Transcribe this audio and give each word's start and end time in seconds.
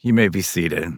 You 0.00 0.14
may 0.14 0.28
be 0.28 0.42
seated. 0.42 0.92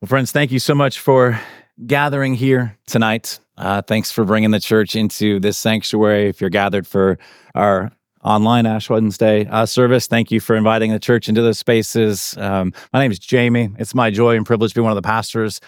Well, 0.00 0.08
friends, 0.08 0.32
thank 0.32 0.50
you 0.50 0.58
so 0.58 0.74
much 0.74 0.98
for 0.98 1.38
gathering 1.86 2.34
here 2.34 2.76
tonight. 2.86 3.38
Uh, 3.56 3.82
thanks 3.82 4.10
for 4.10 4.24
bringing 4.24 4.50
the 4.50 4.60
church 4.60 4.96
into 4.96 5.38
this 5.38 5.58
sanctuary. 5.58 6.28
If 6.28 6.40
you're 6.40 6.50
gathered 6.50 6.86
for 6.86 7.18
our 7.54 7.92
online 8.24 8.66
Ash 8.66 8.90
Wednesday 8.90 9.46
uh, 9.46 9.66
service, 9.66 10.06
thank 10.06 10.30
you 10.30 10.40
for 10.40 10.56
inviting 10.56 10.90
the 10.90 10.98
church 10.98 11.28
into 11.28 11.42
those 11.42 11.58
spaces. 11.58 12.34
Um, 12.38 12.72
my 12.92 13.00
name 13.00 13.12
is 13.12 13.18
Jamie. 13.18 13.70
It's 13.78 13.94
my 13.94 14.10
joy 14.10 14.36
and 14.36 14.46
privilege 14.46 14.72
to 14.72 14.80
be 14.80 14.82
one 14.82 14.92
of 14.92 14.96
the 14.96 15.02
pastors 15.02 15.60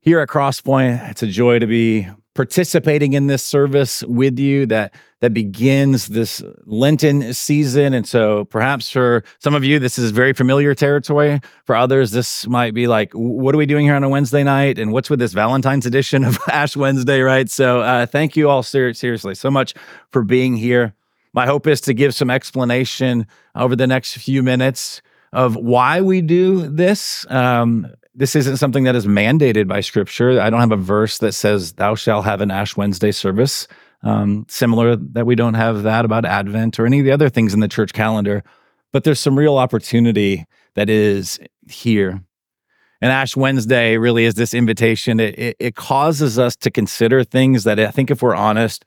here 0.00 0.20
at 0.20 0.28
Crosspoint. 0.28 1.08
It's 1.08 1.22
a 1.22 1.28
joy 1.28 1.58
to 1.60 1.66
be 1.66 2.08
participating 2.34 3.12
in 3.12 3.26
this 3.26 3.42
service 3.42 4.02
with 4.04 4.38
you 4.38 4.66
that 4.66 4.94
that 5.20 5.34
begins 5.34 6.08
this 6.08 6.42
Lenten 6.64 7.34
season. 7.34 7.92
And 7.92 8.06
so 8.06 8.46
perhaps 8.46 8.90
for 8.90 9.22
some 9.38 9.54
of 9.54 9.64
you, 9.64 9.78
this 9.78 9.98
is 9.98 10.12
very 10.12 10.32
familiar 10.32 10.74
territory. 10.74 11.40
For 11.64 11.76
others, 11.76 12.10
this 12.10 12.46
might 12.46 12.72
be 12.72 12.86
like, 12.86 13.12
what 13.12 13.54
are 13.54 13.58
we 13.58 13.66
doing 13.66 13.84
here 13.84 13.94
on 13.94 14.02
a 14.02 14.08
Wednesday 14.08 14.42
night? 14.42 14.78
And 14.78 14.92
what's 14.92 15.10
with 15.10 15.18
this 15.18 15.34
Valentine's 15.34 15.84
edition 15.84 16.24
of 16.24 16.38
Ash 16.48 16.74
Wednesday, 16.74 17.20
right? 17.20 17.50
So 17.50 17.82
uh, 17.82 18.06
thank 18.06 18.34
you 18.34 18.48
all 18.48 18.62
ser- 18.62 18.94
seriously 18.94 19.34
so 19.34 19.50
much 19.50 19.74
for 20.10 20.22
being 20.22 20.56
here. 20.56 20.94
My 21.32 21.46
hope 21.46 21.66
is 21.66 21.80
to 21.82 21.94
give 21.94 22.14
some 22.14 22.30
explanation 22.30 23.26
over 23.54 23.76
the 23.76 23.86
next 23.86 24.16
few 24.16 24.42
minutes 24.42 25.02
of 25.32 25.54
why 25.54 26.00
we 26.00 26.22
do 26.22 26.66
this. 26.66 27.26
Um, 27.30 27.86
this 28.14 28.34
isn't 28.34 28.56
something 28.56 28.84
that 28.84 28.96
is 28.96 29.06
mandated 29.06 29.68
by 29.68 29.80
scripture. 29.80 30.40
I 30.40 30.50
don't 30.50 30.60
have 30.60 30.72
a 30.72 30.76
verse 30.76 31.18
that 31.18 31.32
says, 31.32 31.72
Thou 31.72 31.94
shalt 31.94 32.24
have 32.24 32.40
an 32.40 32.50
Ash 32.50 32.76
Wednesday 32.76 33.12
service. 33.12 33.68
Um, 34.02 34.46
similar 34.48 34.96
that 34.96 35.26
we 35.26 35.34
don't 35.34 35.54
have 35.54 35.82
that 35.82 36.04
about 36.04 36.24
Advent 36.24 36.80
or 36.80 36.86
any 36.86 37.00
of 37.00 37.04
the 37.04 37.12
other 37.12 37.28
things 37.28 37.52
in 37.52 37.60
the 37.60 37.68
church 37.68 37.92
calendar. 37.92 38.42
But 38.92 39.04
there's 39.04 39.20
some 39.20 39.38
real 39.38 39.58
opportunity 39.58 40.46
that 40.74 40.88
is 40.88 41.38
here. 41.68 42.22
And 43.02 43.12
Ash 43.12 43.36
Wednesday 43.36 43.96
really 43.96 44.24
is 44.24 44.34
this 44.34 44.54
invitation. 44.54 45.20
It, 45.20 45.38
it, 45.38 45.56
it 45.58 45.76
causes 45.76 46.38
us 46.38 46.56
to 46.56 46.70
consider 46.70 47.24
things 47.24 47.64
that 47.64 47.78
I 47.78 47.90
think, 47.90 48.10
if 48.10 48.22
we're 48.22 48.34
honest, 48.34 48.84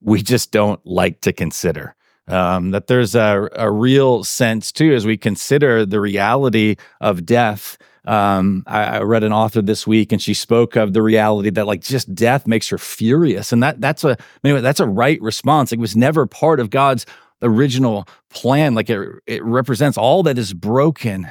we 0.00 0.22
just 0.22 0.50
don't 0.50 0.84
like 0.86 1.20
to 1.22 1.32
consider. 1.32 1.94
Um, 2.26 2.70
that 2.70 2.86
there's 2.86 3.14
a, 3.14 3.48
a 3.54 3.70
real 3.70 4.22
sense 4.24 4.70
too 4.70 4.94
as 4.94 5.04
we 5.04 5.16
consider 5.16 5.84
the 5.84 6.00
reality 6.00 6.76
of 7.00 7.26
death 7.26 7.76
um, 8.06 8.62
I, 8.66 8.84
I, 8.84 9.02
read 9.02 9.24
an 9.24 9.32
author 9.32 9.60
this 9.60 9.86
week, 9.86 10.10
and 10.10 10.22
she 10.22 10.32
spoke 10.32 10.74
of 10.76 10.94
the 10.94 11.02
reality 11.02 11.50
that 11.50 11.66
like 11.66 11.82
just 11.82 12.14
death 12.14 12.46
makes 12.46 12.68
her 12.68 12.78
furious, 12.78 13.52
and 13.52 13.62
that 13.62 13.80
that's 13.80 14.04
a 14.04 14.16
anyway, 14.42 14.62
that's 14.62 14.80
a 14.80 14.86
right 14.86 15.20
response. 15.20 15.72
It 15.72 15.78
was 15.78 15.94
never 15.94 16.26
part 16.26 16.60
of 16.60 16.70
God's 16.70 17.04
original 17.42 18.08
plan. 18.30 18.74
Like 18.74 18.88
it, 18.88 19.06
it 19.26 19.44
represents 19.44 19.98
all 19.98 20.22
that 20.22 20.38
is 20.38 20.54
broken, 20.54 21.28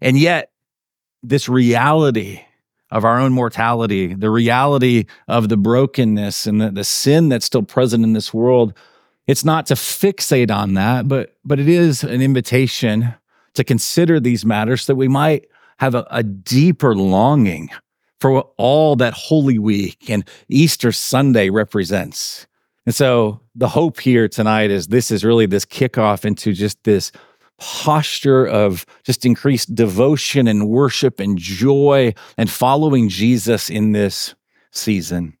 and 0.00 0.18
yet 0.18 0.52
this 1.22 1.48
reality 1.48 2.40
of 2.90 3.04
our 3.04 3.20
own 3.20 3.32
mortality, 3.32 4.14
the 4.14 4.30
reality 4.30 5.04
of 5.28 5.48
the 5.48 5.56
brokenness 5.56 6.46
and 6.46 6.60
the, 6.60 6.70
the 6.70 6.84
sin 6.84 7.28
that's 7.28 7.46
still 7.46 7.62
present 7.62 8.04
in 8.04 8.14
this 8.14 8.32
world. 8.32 8.72
It's 9.26 9.44
not 9.44 9.66
to 9.66 9.74
fixate 9.74 10.50
on 10.50 10.74
that, 10.74 11.08
but 11.08 11.36
but 11.44 11.60
it 11.60 11.68
is 11.68 12.02
an 12.04 12.22
invitation 12.22 13.14
to 13.52 13.64
consider 13.64 14.18
these 14.18 14.46
matters 14.46 14.82
so 14.82 14.92
that 14.92 14.96
we 14.96 15.08
might 15.08 15.49
have 15.80 15.94
a, 15.94 16.06
a 16.10 16.22
deeper 16.22 16.94
longing 16.94 17.70
for 18.20 18.42
all 18.58 18.96
that 18.96 19.14
Holy 19.14 19.58
Week 19.58 20.08
and 20.08 20.28
Easter 20.48 20.92
Sunday 20.92 21.48
represents. 21.48 22.46
And 22.86 22.94
so 22.94 23.40
the 23.54 23.68
hope 23.68 23.98
here 23.98 24.28
tonight 24.28 24.70
is 24.70 24.88
this 24.88 25.10
is 25.10 25.24
really 25.24 25.46
this 25.46 25.64
kickoff 25.64 26.24
into 26.24 26.52
just 26.52 26.82
this 26.84 27.12
posture 27.58 28.46
of 28.46 28.86
just 29.04 29.24
increased 29.26 29.74
devotion 29.74 30.48
and 30.48 30.68
worship 30.68 31.20
and 31.20 31.38
joy 31.38 32.14
and 32.36 32.50
following 32.50 33.08
Jesus 33.08 33.70
in 33.70 33.92
this 33.92 34.34
season. 34.70 35.36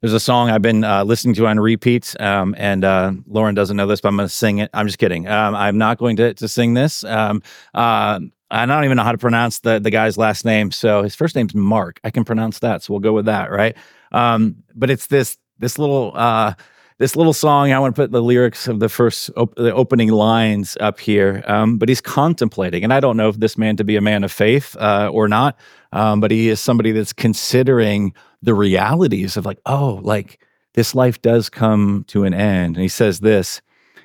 There's 0.00 0.12
a 0.12 0.20
song 0.20 0.50
I've 0.50 0.62
been 0.62 0.84
uh, 0.84 1.02
listening 1.02 1.34
to 1.36 1.46
on 1.46 1.58
repeat, 1.58 2.14
um, 2.20 2.54
and 2.58 2.84
uh, 2.84 3.12
Lauren 3.26 3.54
doesn't 3.54 3.76
know 3.76 3.86
this, 3.86 4.00
but 4.00 4.08
I'm 4.08 4.16
going 4.16 4.28
to 4.28 4.34
sing 4.34 4.58
it. 4.58 4.70
I'm 4.74 4.86
just 4.86 4.98
kidding. 4.98 5.26
Um, 5.26 5.54
I'm 5.54 5.78
not 5.78 5.98
going 5.98 6.16
to, 6.16 6.34
to 6.34 6.46
sing 6.46 6.74
this. 6.74 7.04
Um, 7.04 7.42
uh, 7.72 8.20
I 8.50 8.66
don't 8.66 8.84
even 8.84 8.96
know 8.96 9.04
how 9.04 9.12
to 9.12 9.18
pronounce 9.18 9.60
the 9.60 9.78
the 9.78 9.90
guy's 9.90 10.16
last 10.16 10.44
name. 10.44 10.70
So 10.70 11.02
his 11.02 11.14
first 11.14 11.34
name's 11.34 11.54
Mark. 11.54 12.00
I 12.04 12.10
can 12.10 12.24
pronounce 12.24 12.60
that, 12.60 12.82
so 12.82 12.92
we'll 12.92 13.00
go 13.00 13.12
with 13.12 13.26
that, 13.26 13.50
right? 13.50 13.76
Um, 14.12 14.56
but 14.74 14.90
it's 14.90 15.06
this 15.06 15.38
this 15.58 15.78
little 15.78 16.12
uh, 16.14 16.54
this 16.98 17.16
little 17.16 17.32
song. 17.32 17.72
I 17.72 17.78
want 17.78 17.94
to 17.96 18.02
put 18.02 18.12
the 18.12 18.22
lyrics 18.22 18.68
of 18.68 18.80
the 18.80 18.88
first 18.88 19.30
op- 19.36 19.54
the 19.56 19.74
opening 19.74 20.10
lines 20.10 20.76
up 20.80 21.00
here. 21.00 21.42
Um, 21.46 21.78
but 21.78 21.88
he's 21.88 22.00
contemplating, 22.00 22.84
and 22.84 22.92
I 22.92 23.00
don't 23.00 23.16
know 23.16 23.28
if 23.28 23.38
this 23.38 23.58
man 23.58 23.76
to 23.76 23.84
be 23.84 23.96
a 23.96 24.00
man 24.00 24.24
of 24.24 24.32
faith 24.32 24.76
uh, 24.76 25.10
or 25.12 25.26
not. 25.28 25.58
Um, 25.92 26.20
but 26.20 26.30
he 26.30 26.48
is 26.48 26.60
somebody 26.60 26.92
that's 26.92 27.12
considering 27.12 28.14
the 28.42 28.54
realities 28.54 29.36
of 29.36 29.46
like, 29.46 29.60
oh, 29.66 30.00
like 30.02 30.40
this 30.74 30.94
life 30.94 31.22
does 31.22 31.48
come 31.48 32.04
to 32.08 32.24
an 32.24 32.34
end. 32.34 32.76
And 32.76 32.82
he 32.82 32.88
says 32.88 33.20
this. 33.20 33.60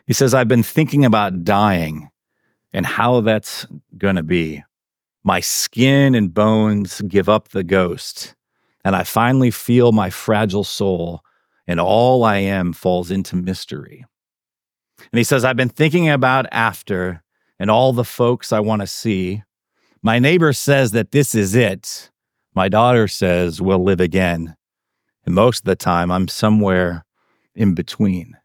He 0.07 0.13
says, 0.13 0.33
"I've 0.33 0.47
been 0.47 0.63
thinking 0.63 1.05
about 1.05 1.43
dying." 1.43 2.09
And 2.73 2.85
how 2.85 3.21
that's 3.21 3.65
going 3.97 4.15
to 4.15 4.23
be. 4.23 4.63
My 5.23 5.39
skin 5.39 6.15
and 6.15 6.33
bones 6.33 7.01
give 7.07 7.27
up 7.27 7.49
the 7.49 7.63
ghost, 7.63 8.35
and 8.85 8.95
I 8.95 9.03
finally 9.03 9.51
feel 9.51 9.91
my 9.91 10.09
fragile 10.09 10.63
soul, 10.63 11.21
and 11.67 11.79
all 11.79 12.23
I 12.23 12.37
am 12.37 12.73
falls 12.73 13.11
into 13.11 13.35
mystery. 13.35 14.05
And 15.11 15.17
he 15.17 15.23
says, 15.23 15.43
I've 15.43 15.55
been 15.55 15.69
thinking 15.69 16.09
about 16.09 16.45
after 16.51 17.23
and 17.59 17.69
all 17.69 17.93
the 17.93 18.05
folks 18.05 18.53
I 18.53 18.59
want 18.59 18.81
to 18.81 18.87
see. 18.87 19.43
My 20.01 20.19
neighbor 20.19 20.53
says 20.53 20.91
that 20.91 21.11
this 21.11 21.35
is 21.35 21.55
it. 21.55 22.09
My 22.55 22.69
daughter 22.69 23.07
says 23.07 23.61
we'll 23.61 23.83
live 23.83 23.99
again. 23.99 24.55
And 25.25 25.35
most 25.35 25.59
of 25.59 25.65
the 25.65 25.75
time, 25.75 26.11
I'm 26.11 26.27
somewhere 26.27 27.05
in 27.53 27.75
between 27.75 28.38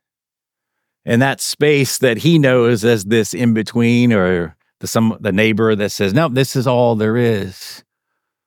and 1.04 1.20
that 1.22 1.41
space 1.41 1.98
that 1.98 2.19
he 2.19 2.38
knows 2.38 2.84
as 2.84 3.04
this 3.04 3.34
in 3.34 3.54
between 3.54 4.12
or 4.12 4.56
the 4.81 4.87
some 4.87 5.16
the 5.20 5.32
neighbor 5.32 5.75
that 5.75 5.91
says 5.91 6.15
no 6.15 6.28
this 6.28 6.56
is 6.56 6.66
all 6.66 6.94
there 6.97 7.16
is. 7.16 7.82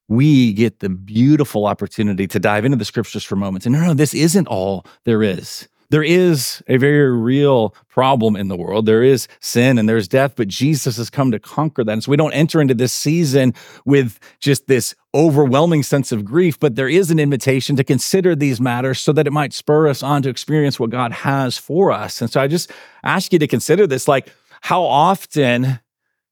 We 0.10 0.54
get 0.54 0.80
the 0.80 0.90
beautiful 0.90 1.66
opportunity 1.66 2.28
to 2.28 2.40
dive 2.40 2.64
into 2.64 2.78
the 2.78 2.86
scriptures 2.86 3.24
for 3.24 3.36
moments 3.36 3.66
and 3.66 3.74
no 3.74 3.82
no 3.82 3.94
this 3.94 4.14
isn't 4.14 4.48
all 4.48 4.86
there 5.06 5.24
is 5.24 5.68
there 5.90 6.04
is 6.04 6.62
a 6.68 6.78
very 6.78 7.16
real 7.16 7.74
problem 7.88 8.36
in 8.36 8.50
the 8.50 8.58
world. 8.58 8.86
There 8.86 9.04
is 9.04 9.28
sin 9.40 9.78
and 9.78 9.88
there's 9.88 10.08
death, 10.08 10.34
but 10.36 10.50
Jesus 10.50 10.98
has 10.98 11.10
come 11.10 11.32
to 11.32 11.40
conquer 11.40 11.84
that. 11.84 11.92
And 11.92 12.04
so 12.04 12.12
we 12.12 12.18
don't 12.18 12.34
enter 12.34 12.60
into 12.60 12.74
this 12.74 12.92
season 12.92 13.54
with 13.86 14.20
just 14.40 14.68
this 14.68 14.96
overwhelming 15.16 15.84
sense 15.84 16.12
of 16.12 16.26
grief, 16.26 16.60
but 16.60 16.76
there 16.76 16.90
is 16.90 17.10
an 17.10 17.20
invitation 17.20 17.76
to 17.78 17.84
consider 17.84 18.36
these 18.36 18.60
matters 18.60 19.00
so 19.00 19.14
that 19.14 19.28
it 19.28 19.32
might 19.32 19.54
spur 19.54 19.88
us 19.88 20.04
on 20.04 20.22
to 20.24 20.30
experience 20.30 20.80
what 20.80 20.90
God 20.90 21.12
has 21.12 21.58
for 21.58 21.92
us. 21.92 22.22
And 22.22 22.30
so 22.30 22.42
I 22.42 22.48
just 22.48 22.72
ask 23.04 23.32
you 23.32 23.40
to 23.40 23.48
consider 23.48 23.88
this 23.88 24.08
like, 24.08 24.30
how 24.62 24.84
often 24.84 25.80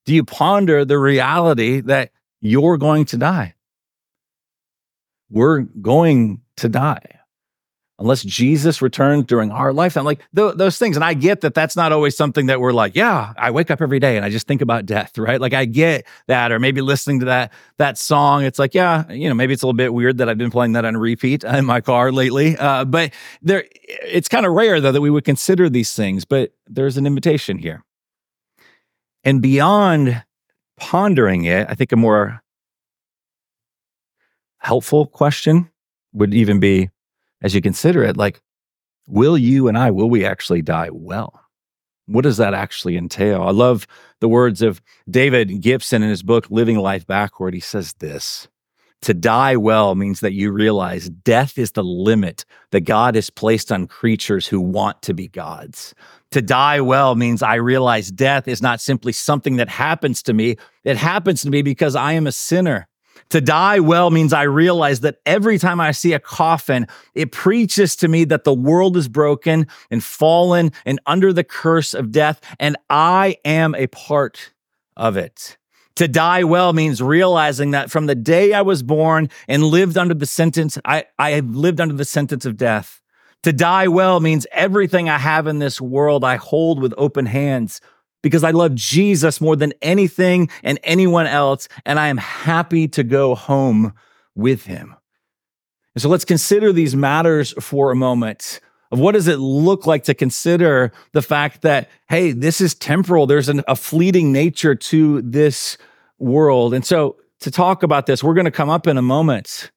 do 0.06 0.14
you 0.14 0.26
ponder 0.26 0.84
the 0.84 1.00
reality 1.00 1.80
that 1.82 2.12
you're 2.42 2.78
going 2.78 3.06
to 3.06 3.18
die? 3.18 3.56
We're 5.30 5.62
going 5.62 6.42
to 6.58 6.70
die 6.70 7.15
unless 7.98 8.24
Jesus 8.24 8.82
returns 8.82 9.26
during 9.26 9.52
our 9.52 9.72
lifetime, 9.72 10.04
like 10.04 10.20
th- 10.36 10.56
those 10.56 10.78
things. 10.78 10.98
And 10.98 11.04
I 11.04 11.14
get 11.14 11.42
that 11.42 11.54
that's 11.54 11.76
not 11.76 11.92
always 11.92 12.16
something 12.18 12.48
that 12.48 12.60
we're 12.60 12.74
like, 12.74 12.96
yeah, 12.96 13.34
I 13.38 13.52
wake 13.52 13.72
up 13.72 13.82
every 13.82 14.00
day 14.00 14.18
and 14.18 14.26
I 14.26 14.30
just 14.30 14.48
think 14.48 14.62
about 14.62 14.86
death, 14.86 15.18
right? 15.18 15.40
Like 15.40 15.54
I 15.54 15.66
get 15.66 16.06
that, 16.28 16.52
or 16.52 16.60
maybe 16.60 16.82
listening 16.82 17.20
to 17.22 17.26
that 17.28 17.54
that 17.78 17.98
song, 17.98 18.44
it's 18.44 18.60
like, 18.60 18.74
yeah, 18.74 19.10
you 19.12 19.30
know, 19.30 19.36
maybe 19.36 19.54
it's 19.54 19.64
a 19.64 19.66
little 19.66 19.78
bit 19.78 19.94
weird 19.94 20.18
that 20.18 20.30
I've 20.30 20.38
been 20.38 20.52
playing 20.52 20.74
that 20.74 20.86
on 20.86 20.98
repeat 20.98 21.44
in 21.44 21.66
my 21.66 21.82
car 21.82 22.12
lately. 22.12 22.58
Uh, 22.58 22.86
but 22.86 23.14
there, 23.42 23.66
it's 23.88 24.28
kind 24.28 24.46
of 24.46 24.54
rare 24.54 24.82
though 24.82 24.92
that 24.92 25.02
we 25.02 25.10
would 25.10 25.26
consider 25.26 25.70
these 25.70 25.94
things. 25.94 26.26
But 26.26 26.54
there's 26.68 26.98
an 26.98 27.06
invitation 27.06 27.58
here, 27.58 27.84
and 29.24 29.42
beyond 29.42 30.24
pondering 30.78 31.46
it, 31.46 31.68
I 31.70 31.76
think 31.76 31.94
a 31.94 31.96
more 31.96 32.42
helpful 34.58 35.06
question 35.06 35.70
would 36.12 36.34
even 36.34 36.60
be 36.60 36.90
as 37.46 37.54
you 37.54 37.62
consider 37.62 38.04
it, 38.04 38.18
like, 38.18 38.42
will 39.08 39.38
you 39.38 39.68
and 39.68 39.78
I, 39.78 39.92
will 39.92 40.10
we 40.10 40.26
actually 40.26 40.64
die 40.64 40.90
well? 40.92 41.40
What 42.08 42.24
does 42.24 42.38
that 42.38 42.56
actually 42.56 42.98
entail? 42.98 43.44
I 43.44 43.52
love 43.52 43.86
the 44.20 44.28
words 44.28 44.64
of 44.64 44.82
David 45.08 45.62
Gibson 45.62 46.02
in 46.02 46.10
his 46.10 46.24
book, 46.24 46.48
Living 46.50 46.80
Life 46.80 47.06
Backward. 47.06 47.54
He 47.54 47.60
says 47.60 47.94
this 48.00 48.48
To 49.04 49.14
die 49.14 49.58
well 49.58 49.94
means 49.94 50.22
that 50.22 50.34
you 50.34 50.52
realize 50.52 51.08
death 51.08 51.60
is 51.60 51.74
the 51.74 51.84
limit 51.84 52.46
that 52.72 52.82
God 52.82 53.14
has 53.14 53.30
placed 53.30 53.72
on 53.72 53.86
creatures 53.86 54.48
who 54.48 54.60
want 54.60 55.04
to 55.04 55.14
be 55.14 55.28
gods. 55.28 55.94
To 56.32 56.42
die 56.42 56.82
well 56.82 57.14
means 57.14 57.44
I 57.44 57.56
realize 57.56 58.10
death 58.10 58.48
is 58.48 58.62
not 58.64 58.82
simply 58.82 59.12
something 59.12 59.58
that 59.58 59.70
happens 59.70 60.24
to 60.24 60.34
me, 60.34 60.58
it 60.84 60.98
happens 60.98 61.44
to 61.44 61.52
me 61.52 61.62
because 61.62 61.96
I 61.96 62.14
am 62.14 62.26
a 62.26 62.32
sinner 62.32 62.88
To 63.30 63.42
die 63.42 63.80
well 63.80 64.12
means 64.12 64.34
I 64.34 64.44
realize 64.44 65.00
that 65.02 65.20
every 65.26 65.58
time 65.58 65.82
I 65.82 65.92
see 65.92 66.14
a 66.14 66.20
coffin, 66.20 66.88
it 67.16 67.32
preaches 67.32 67.96
to 67.98 68.08
me 68.08 68.24
that 68.26 68.44
the 68.44 68.54
world 68.54 68.96
is 68.96 69.08
broken 69.08 69.68
and 69.90 70.04
fallen 70.04 70.72
and 70.86 71.00
under 71.06 71.34
the 71.34 71.44
curse 71.44 71.94
of 71.94 72.12
death, 72.12 72.40
and 72.60 72.78
I 72.90 73.38
am 73.44 73.74
a 73.76 73.88
part 73.88 74.54
of 74.96 75.18
it. 75.18 75.58
To 75.96 76.08
die 76.08 76.44
well 76.44 76.74
means 76.74 77.02
realizing 77.02 77.72
that 77.72 77.90
from 77.90 78.06
the 78.06 78.16
day 78.16 78.54
I 78.54 78.62
was 78.62 78.84
born 78.84 79.30
and 79.48 79.64
lived 79.64 79.98
under 79.98 80.14
the 80.14 80.26
sentence, 80.26 80.78
I, 80.86 81.06
I 81.18 81.32
have 81.32 81.56
lived 81.56 81.80
under 81.80 81.96
the 81.96 82.06
sentence 82.06 82.46
of 82.46 82.58
death. 82.58 83.02
To 83.44 83.54
die 83.54 83.88
well 83.88 84.20
means 84.20 84.46
everything 84.52 85.08
I 85.08 85.18
have 85.18 85.48
in 85.48 85.60
this 85.60 85.80
world 85.80 86.24
I 86.24 86.36
hold 86.36 86.82
with 86.82 86.94
open 86.98 87.26
hands 87.28 87.80
because 88.26 88.44
I 88.44 88.50
love 88.50 88.74
Jesus 88.74 89.40
more 89.40 89.56
than 89.56 89.72
anything 89.84 90.50
and 90.64 90.80
anyone 90.84 91.28
else, 91.28 91.68
and 91.86 92.00
I 92.00 92.08
am 92.08 92.18
happy 92.18 92.88
to 92.88 93.04
go 93.04 93.36
home 93.36 93.94
with 94.34 94.66
him. 94.66 94.96
And 95.94 96.02
so 96.02 96.10
let's 96.10 96.26
consider 96.26 96.74
these 96.74 96.96
matters 96.96 97.54
for 97.60 97.92
a 97.92 97.96
moment 97.96 98.62
of 98.92 98.98
what 98.98 99.12
does 99.12 99.28
it 99.28 99.38
look 99.38 99.86
like 99.86 100.06
to 100.06 100.16
consider 100.16 100.92
the 101.12 101.22
fact 101.22 101.62
that, 101.62 101.88
hey, 102.10 102.32
this 102.32 102.62
is 102.62 102.74
temporal. 102.74 103.28
There's 103.28 103.48
an, 103.48 103.62
a 103.68 103.76
fleeting 103.76 104.32
nature 104.32 104.74
to 104.74 105.22
this 105.22 105.78
world. 106.18 106.74
And 106.74 106.84
so 106.84 107.18
to 107.42 107.52
talk 107.52 107.84
about 107.84 108.08
this, 108.08 108.24
we're 108.24 108.34
going 108.34 108.46
to 108.46 108.52
come 108.52 108.72
up 108.72 108.88
in 108.88 108.98
a 108.98 109.04
moment. 109.04 109.70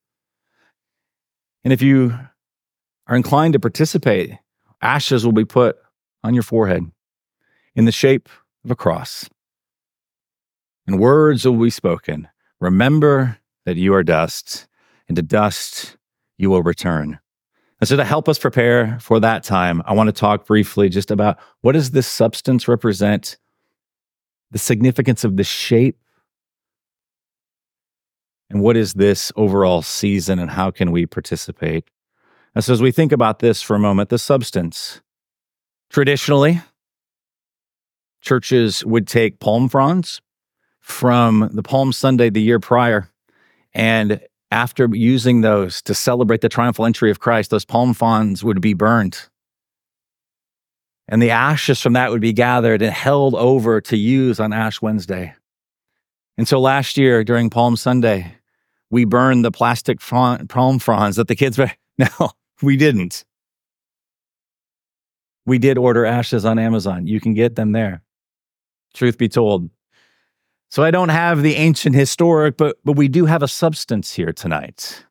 And 1.65 1.73
if 1.75 1.83
you 1.83 2.19
are 3.09 3.17
inclined 3.17 3.53
to 3.53 3.61
participate, 3.61 4.33
ashes 4.81 5.27
will 5.27 5.33
be 5.33 5.45
put 5.45 5.77
on 6.25 6.33
your 6.33 6.43
forehead 6.43 6.91
in 7.75 7.85
the 7.85 7.93
shape 7.93 8.31
of 8.65 8.71
a 8.71 8.77
cross. 8.77 9.29
And 10.87 10.99
words 10.99 11.45
will 11.45 11.57
be 11.57 11.71
spoken 11.71 12.29
Remember 12.61 13.39
that 13.67 13.77
you 13.77 13.95
are 13.95 14.03
dust, 14.03 14.67
and 15.07 15.15
to 15.17 15.23
dust 15.23 15.97
you 16.39 16.51
will 16.51 16.63
return. 16.63 17.21
And 17.81 17.89
so, 17.89 17.97
to 17.97 18.05
help 18.05 18.29
us 18.29 18.39
prepare 18.39 18.99
for 19.01 19.21
that 19.21 19.45
time, 19.45 19.83
I 19.87 19.93
want 19.93 20.09
to 20.09 20.13
talk 20.13 20.47
briefly 20.47 20.89
just 20.89 21.11
about 21.11 21.39
what 21.61 21.73
does 21.73 21.93
this 21.93 22.09
substance 22.09 22.67
represent, 22.67 23.37
the 24.51 24.59
significance 24.59 25.23
of 25.23 25.37
the 25.37 25.45
shape, 25.45 25.99
and 28.51 28.61
what 28.61 28.77
is 28.77 28.95
this 28.95 29.31
overall 29.37 29.83
season, 29.83 30.41
and 30.41 30.51
how 30.51 30.71
can 30.73 30.91
we 30.91 31.07
participate? 31.07 31.85
And 32.57 32.65
so, 32.65 32.73
as 32.73 32.83
we 32.83 32.91
think 32.91 33.13
about 33.13 33.39
this 33.39 33.63
for 33.63 33.77
a 33.77 33.81
moment, 33.81 34.09
the 34.09 34.19
substance, 34.19 35.01
traditionally, 35.91 36.61
churches 38.21 38.85
would 38.85 39.07
take 39.07 39.41
palm 39.41 39.69
fronds 39.69 40.21
from 40.81 41.51
the 41.53 41.63
Palm 41.63 41.93
Sunday 41.93 42.31
the 42.31 42.43
year 42.43 42.59
prior. 42.59 43.09
And 43.75 44.21
after 44.51 44.89
using 44.93 45.43
those 45.43 45.83
to 45.83 45.95
celebrate 45.95 46.41
the 46.41 46.49
triumphal 46.49 46.87
entry 46.87 47.11
of 47.11 47.21
Christ, 47.21 47.51
those 47.51 47.65
palm 47.65 47.93
fronds 47.93 48.43
would 48.43 48.61
be 48.61 48.75
burned. 48.75 49.29
And 51.07 51.23
the 51.23 51.31
ashes 51.31 51.81
from 51.81 51.95
that 51.95 52.11
would 52.11 52.21
be 52.21 52.33
gathered 52.33 52.83
and 52.83 52.93
held 52.93 53.35
over 53.35 53.81
to 53.83 53.97
use 53.97 54.41
on 54.41 54.53
Ash 54.53 54.81
Wednesday. 54.83 55.35
And 56.37 56.47
so 56.47 56.61
last 56.61 56.97
year 56.97 57.25
during 57.25 57.51
Palm 57.51 57.77
Sunday, 57.77 58.35
we 58.91 59.05
burned 59.05 59.45
the 59.45 59.51
plastic 59.51 60.01
palm 60.01 60.79
fronds 60.79 61.17
that 61.17 61.29
the 61.29 61.37
kids 61.37 61.59
were. 61.59 61.71
No, 61.99 62.31
we 62.63 62.77
didn't. 62.77 63.25
We 65.45 65.59
did 65.59 65.79
order 65.79 66.07
ashes 66.07 66.45
on 66.45 66.57
Amazon. 66.57 67.09
You 67.09 67.19
can 67.19 67.35
get 67.35 67.57
them 67.57 67.73
there 67.73 68.03
truth 68.95 69.19
be 69.19 69.29
told. 69.29 69.71
So 70.71 70.83
I 70.83 70.91
don't 70.91 71.09
have 71.09 71.43
the 71.43 71.55
ancient 71.55 71.95
historic, 71.95 72.57
but 72.57 72.77
but 72.85 72.93
we 72.93 73.09
do 73.09 73.25
have 73.25 73.43
a 73.43 73.49
substance 73.49 74.15
here 74.15 74.33
tonight. 74.33 75.05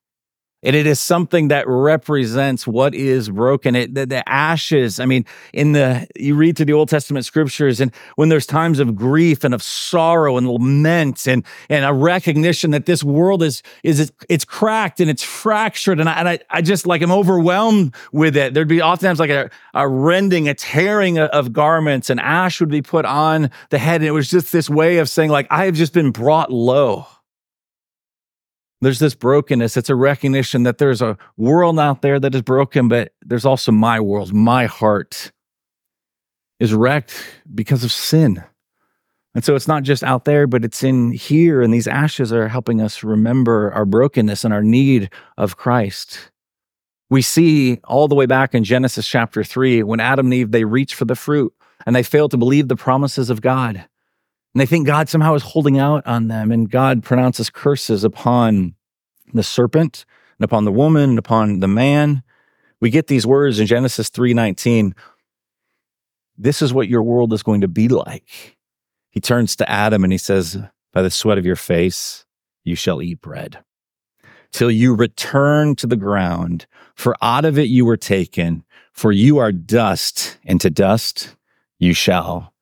And 0.63 0.75
it 0.75 0.88
is 0.88 1.00
something 1.00 1.50
that 1.50 1.65
represents 1.68 2.65
what 2.65 2.95
is 2.95 3.30
broken. 3.30 3.75
It, 3.75 3.94
the, 3.94 4.07
the, 4.07 4.27
ashes. 4.27 5.00
I 5.00 5.06
mean, 5.06 5.24
in 5.54 5.74
the 5.74 6.07
you 6.15 6.33
read 6.36 6.57
through 6.57 6.65
the 6.65 6.74
Old 6.74 6.89
Testament 6.89 7.25
scriptures, 7.25 7.80
and 7.80 7.94
when 8.15 8.30
there's 8.30 8.48
times 8.48 8.80
of 8.80 8.95
grief 8.95 9.44
and 9.44 9.54
of 9.54 9.62
sorrow 9.62 10.36
and 10.36 10.48
lament, 10.50 11.27
and 11.27 11.45
and 11.69 11.86
a 11.86 11.94
recognition 11.94 12.71
that 12.71 12.88
this 12.88 13.04
world 13.04 13.44
is 13.44 13.62
is 13.83 14.12
it's 14.30 14.45
cracked 14.45 15.00
and 15.00 15.12
it's 15.12 15.21
fractured, 15.21 16.00
and 16.00 16.09
I, 16.09 16.13
and 16.13 16.27
I, 16.27 16.39
I 16.50 16.62
just 16.63 16.88
like 16.88 17.03
I'm 17.03 17.12
overwhelmed 17.12 17.94
with 18.12 18.36
it. 18.36 18.56
There'd 18.56 18.68
be 18.68 18.81
oftentimes 18.81 19.19
like 19.19 19.30
a, 19.30 19.51
a 19.75 19.88
rending, 19.88 20.50
a 20.50 20.56
tearing 20.56 21.19
of 21.19 21.53
garments, 21.53 22.10
and 22.10 22.19
ash 22.19 22.60
would 22.60 22.69
be 22.69 22.81
put 22.81 23.06
on 23.06 23.51
the 23.69 23.77
head, 23.77 24.01
and 24.01 24.07
it 24.07 24.12
was 24.12 24.27
just 24.27 24.51
this 24.51 24.71
way 24.71 24.98
of 24.98 25.07
saying 25.07 25.30
like 25.30 25.45
I 25.51 25.65
have 25.65 25.75
just 25.75 25.94
been 25.94 26.10
brought 26.10 26.51
low. 26.51 27.06
There's 28.81 29.00
this 29.00 29.15
brokenness. 29.15 29.75
It's 29.75 29.89
a 29.89 29.95
recognition 29.95 30.63
that 30.63 30.77
there's 30.77 31.01
a 31.01 31.18
world 31.35 31.79
out 31.79 32.01
there 32.01 32.19
that 32.19 32.35
is 32.35 32.44
broken, 32.44 32.88
but 32.88 33.12
there's 33.25 33.45
also 33.45 33.71
my 33.71 34.00
world. 34.00 34.33
My 34.33 34.65
heart 34.68 35.31
is 36.59 36.74
wrecked 36.74 37.24
because 37.53 37.83
of 37.83 37.91
sin. 37.91 38.44
And 39.33 39.44
so 39.44 39.56
it's 39.56 39.68
not 39.68 39.83
just 39.83 40.03
out 40.03 40.25
there, 40.25 40.47
but 40.47 40.65
it's 40.65 40.83
in 40.83 41.12
here. 41.12 41.62
And 41.62 41.74
these 41.74 41.88
ashes 41.88 42.33
are 42.33 42.47
helping 42.47 42.81
us 42.81 43.03
remember 43.03 43.71
our 43.74 43.85
brokenness 43.85 44.44
and 44.44 44.53
our 44.53 44.63
need 44.63 45.12
of 45.38 45.57
Christ. 45.57 46.31
We 47.09 47.21
see 47.21 47.79
all 47.83 48.07
the 48.07 48.15
way 48.15 48.25
back 48.25 48.53
in 48.53 48.63
Genesis 48.63 49.07
chapter 49.07 49.44
3 49.44 49.83
when 49.83 50.00
Adam 50.00 50.27
and 50.27 50.33
Eve 50.33 50.51
they 50.51 50.65
reach 50.65 50.94
for 50.94 51.06
the 51.06 51.15
fruit 51.15 51.53
and 51.85 51.95
they 51.95 52.03
fail 52.03 52.29
to 52.29 52.38
believe 52.38 52.68
the 52.68 52.75
promises 52.75 53.29
of 53.29 53.41
God. 53.41 53.85
And 54.57 54.62
they 54.63 54.65
think 54.65 54.88
God 54.88 55.07
somehow 55.07 55.36
is 55.36 55.44
holding 55.44 55.77
out 55.77 56.07
on 56.07 56.30
them, 56.30 56.51
and 56.51 56.68
God 56.68 57.04
pronounces 57.04 57.48
curses 57.48 58.04
upon 58.04 58.74
the 59.31 59.44
serpent 59.44 60.04
and 60.39 60.45
upon 60.45 60.65
the 60.65 60.71
woman 60.71 61.12
and 61.12 61.19
upon 61.19 61.59
the 61.59 61.68
man. 61.68 62.24
We 62.81 62.89
get 62.89 63.06
these 63.06 63.27
words 63.27 63.59
in 63.59 63.68
Genesis 63.68 64.09
3:19. 64.09 64.95
This 66.39 66.63
is 66.63 66.74
what 66.74 66.88
your 66.88 67.04
world 67.04 67.33
is 67.33 67.44
going 67.44 67.62
to 67.62 67.68
be 67.68 67.88
like. 67.88 68.57
He 69.12 69.19
turns 69.19 69.56
to 69.57 69.69
Adam 69.69 70.04
and 70.04 70.12
he 70.12 70.18
says, 70.18 70.57
By 70.92 71.03
the 71.03 71.12
sweat 71.12 71.38
of 71.38 71.45
your 71.45 71.56
face, 71.56 72.25
you 72.63 72.74
shall 72.74 73.00
eat 73.00 73.21
bread 73.21 73.63
till 74.51 74.71
you 74.71 74.95
return 74.95 75.75
to 75.75 75.86
the 75.86 75.95
ground, 75.95 76.65
for 76.95 77.15
out 77.21 77.45
of 77.45 77.60
it 77.60 77.68
you 77.68 77.86
were 77.86 77.95
taken, 77.95 78.63
for 78.92 79.12
you 79.12 79.38
are 79.38 79.51
dust, 79.51 80.39
and 80.45 80.60
to 80.62 80.71
dust 80.71 81.36
you 81.77 81.94
shall 81.94 82.56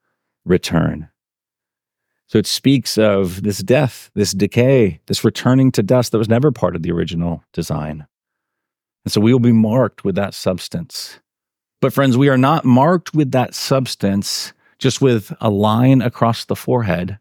return. 0.44 1.08
So 2.28 2.40
it 2.40 2.48
speaks 2.48 2.98
of 2.98 3.44
this 3.44 3.60
death, 3.60 4.10
this 4.16 4.32
decay, 4.32 5.00
this 5.06 5.24
returning 5.24 5.72
to 5.74 5.84
dust 5.84 6.12
that 6.12 6.18
was 6.18 6.30
never 6.30 6.52
part 6.52 6.76
of 6.76 6.82
the 6.82 6.92
original 6.92 7.44
design. 7.54 8.08
And 9.04 9.12
so 9.12 9.22
we 9.22 9.32
will 9.32 9.40
be 9.40 9.52
marked 9.52 10.04
with 10.04 10.16
that 10.16 10.34
substance. 10.34 11.20
But 11.82 11.94
friends, 11.94 12.18
we 12.18 12.30
are 12.30 12.38
not 12.38 12.66
marked 12.66 13.14
with 13.14 13.32
that 13.32 13.54
substance 13.54 14.54
just 14.80 15.02
with 15.02 15.32
a 15.40 15.50
line 15.50 16.02
across 16.02 16.46
the 16.46 16.56
forehead. 16.56 17.20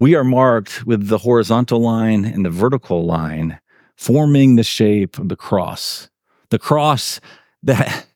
We 0.00 0.14
are 0.14 0.24
marked 0.24 0.86
with 0.86 1.08
the 1.08 1.18
horizontal 1.18 1.80
line 1.80 2.24
and 2.24 2.44
the 2.44 2.50
vertical 2.50 3.04
line 3.04 3.60
forming 3.96 4.56
the 4.56 4.64
shape 4.64 5.18
of 5.18 5.28
the 5.28 5.36
cross. 5.36 6.08
The 6.50 6.58
cross 6.58 7.20
that 7.62 8.06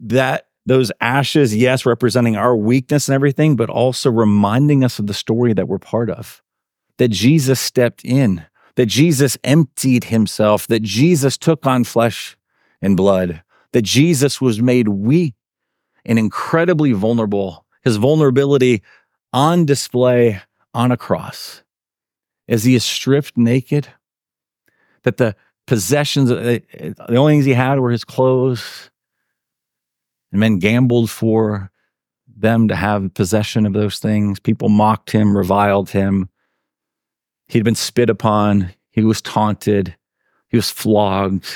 that 0.00 0.47
those 0.68 0.92
ashes, 1.00 1.56
yes, 1.56 1.86
representing 1.86 2.36
our 2.36 2.54
weakness 2.54 3.08
and 3.08 3.14
everything, 3.14 3.56
but 3.56 3.70
also 3.70 4.10
reminding 4.10 4.84
us 4.84 4.98
of 4.98 5.06
the 5.06 5.14
story 5.14 5.54
that 5.54 5.66
we're 5.66 5.78
part 5.78 6.10
of. 6.10 6.42
That 6.98 7.08
Jesus 7.08 7.58
stepped 7.58 8.04
in, 8.04 8.44
that 8.76 8.86
Jesus 8.86 9.38
emptied 9.44 10.04
himself, 10.04 10.66
that 10.66 10.82
Jesus 10.82 11.38
took 11.38 11.66
on 11.66 11.84
flesh 11.84 12.36
and 12.82 12.98
blood, 12.98 13.42
that 13.72 13.82
Jesus 13.82 14.42
was 14.42 14.60
made 14.60 14.88
weak 14.88 15.34
and 16.04 16.18
incredibly 16.18 16.92
vulnerable, 16.92 17.64
his 17.82 17.96
vulnerability 17.96 18.82
on 19.32 19.64
display 19.64 20.42
on 20.74 20.92
a 20.92 20.98
cross 20.98 21.62
as 22.46 22.64
he 22.64 22.74
is 22.74 22.84
stripped 22.84 23.38
naked, 23.38 23.88
that 25.04 25.16
the 25.16 25.34
possessions, 25.66 26.30
uh, 26.30 26.58
the 27.08 27.16
only 27.16 27.34
things 27.34 27.46
he 27.46 27.54
had 27.54 27.78
were 27.78 27.90
his 27.90 28.04
clothes 28.04 28.90
and 30.30 30.40
men 30.40 30.58
gambled 30.58 31.10
for 31.10 31.70
them 32.36 32.68
to 32.68 32.76
have 32.76 33.14
possession 33.14 33.66
of 33.66 33.72
those 33.72 33.98
things. 33.98 34.38
People 34.38 34.68
mocked 34.68 35.10
him, 35.10 35.36
reviled 35.36 35.90
him. 35.90 36.28
He'd 37.48 37.64
been 37.64 37.74
spit 37.74 38.10
upon, 38.10 38.70
he 38.90 39.02
was 39.02 39.22
taunted, 39.22 39.96
he 40.48 40.56
was 40.56 40.70
flogged, 40.70 41.46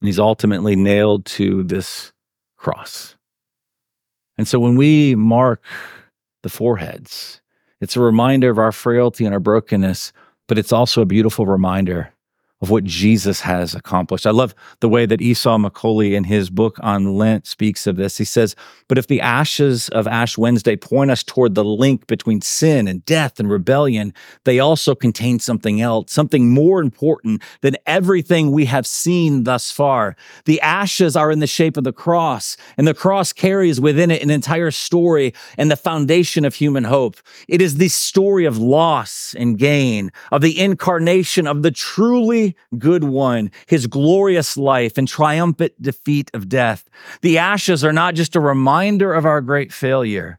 and 0.00 0.08
he's 0.08 0.18
ultimately 0.18 0.76
nailed 0.76 1.26
to 1.26 1.62
this 1.64 2.12
cross. 2.56 3.16
And 4.38 4.46
so 4.46 4.58
when 4.58 4.76
we 4.76 5.14
mark 5.14 5.62
the 6.42 6.48
foreheads, 6.48 7.40
it's 7.80 7.96
a 7.96 8.00
reminder 8.00 8.48
of 8.48 8.58
our 8.58 8.72
frailty 8.72 9.24
and 9.24 9.34
our 9.34 9.40
brokenness, 9.40 10.12
but 10.46 10.58
it's 10.58 10.72
also 10.72 11.02
a 11.02 11.06
beautiful 11.06 11.46
reminder 11.46 12.11
of 12.62 12.70
what 12.70 12.84
Jesus 12.84 13.40
has 13.40 13.74
accomplished. 13.74 14.24
I 14.24 14.30
love 14.30 14.54
the 14.78 14.88
way 14.88 15.04
that 15.04 15.20
Esau 15.20 15.58
McCaulley 15.58 16.12
in 16.12 16.24
his 16.24 16.48
book 16.48 16.78
on 16.80 17.16
Lent 17.16 17.46
speaks 17.46 17.88
of 17.88 17.96
this. 17.96 18.18
He 18.18 18.24
says, 18.24 18.54
But 18.86 18.98
if 18.98 19.08
the 19.08 19.20
ashes 19.20 19.88
of 19.88 20.06
Ash 20.06 20.38
Wednesday 20.38 20.76
point 20.76 21.10
us 21.10 21.24
toward 21.24 21.56
the 21.56 21.64
link 21.64 22.06
between 22.06 22.40
sin 22.40 22.86
and 22.86 23.04
death 23.04 23.40
and 23.40 23.50
rebellion, 23.50 24.14
they 24.44 24.60
also 24.60 24.94
contain 24.94 25.40
something 25.40 25.80
else, 25.80 26.12
something 26.12 26.50
more 26.50 26.80
important 26.80 27.42
than 27.62 27.76
everything 27.84 28.52
we 28.52 28.66
have 28.66 28.86
seen 28.86 29.42
thus 29.42 29.72
far. 29.72 30.14
The 30.44 30.60
ashes 30.60 31.16
are 31.16 31.32
in 31.32 31.40
the 31.40 31.48
shape 31.48 31.76
of 31.76 31.82
the 31.82 31.92
cross, 31.92 32.56
and 32.76 32.86
the 32.86 32.94
cross 32.94 33.32
carries 33.32 33.80
within 33.80 34.12
it 34.12 34.22
an 34.22 34.30
entire 34.30 34.70
story 34.70 35.34
and 35.58 35.68
the 35.68 35.76
foundation 35.76 36.44
of 36.44 36.54
human 36.54 36.84
hope. 36.84 37.16
It 37.48 37.60
is 37.60 37.78
the 37.78 37.88
story 37.88 38.44
of 38.44 38.56
loss 38.56 39.34
and 39.36 39.58
gain, 39.58 40.12
of 40.30 40.42
the 40.42 40.60
incarnation 40.60 41.48
of 41.48 41.62
the 41.62 41.72
truly 41.72 42.51
good 42.78 43.04
one, 43.04 43.50
his 43.66 43.86
glorious 43.86 44.56
life 44.56 44.98
and 44.98 45.08
triumphant 45.08 45.80
defeat 45.80 46.30
of 46.34 46.48
death. 46.48 46.88
The 47.20 47.38
ashes 47.38 47.84
are 47.84 47.92
not 47.92 48.14
just 48.14 48.36
a 48.36 48.40
reminder 48.40 49.12
of 49.12 49.26
our 49.26 49.40
great 49.40 49.72
failure, 49.72 50.38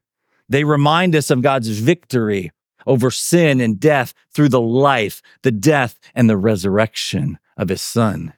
they 0.49 0.63
remind 0.63 1.15
us 1.15 1.29
of 1.29 1.41
God's 1.41 1.69
victory 1.69 2.51
over 2.85 3.09
sin 3.09 3.61
and 3.61 3.79
death 3.79 4.13
through 4.33 4.49
the 4.49 4.61
life, 4.61 5.21
the 5.41 5.51
death, 5.51 5.97
and 6.13 6.29
the 6.29 6.37
resurrection 6.37 7.39
of 7.57 7.69
his 7.69 7.81
son. 7.81 8.33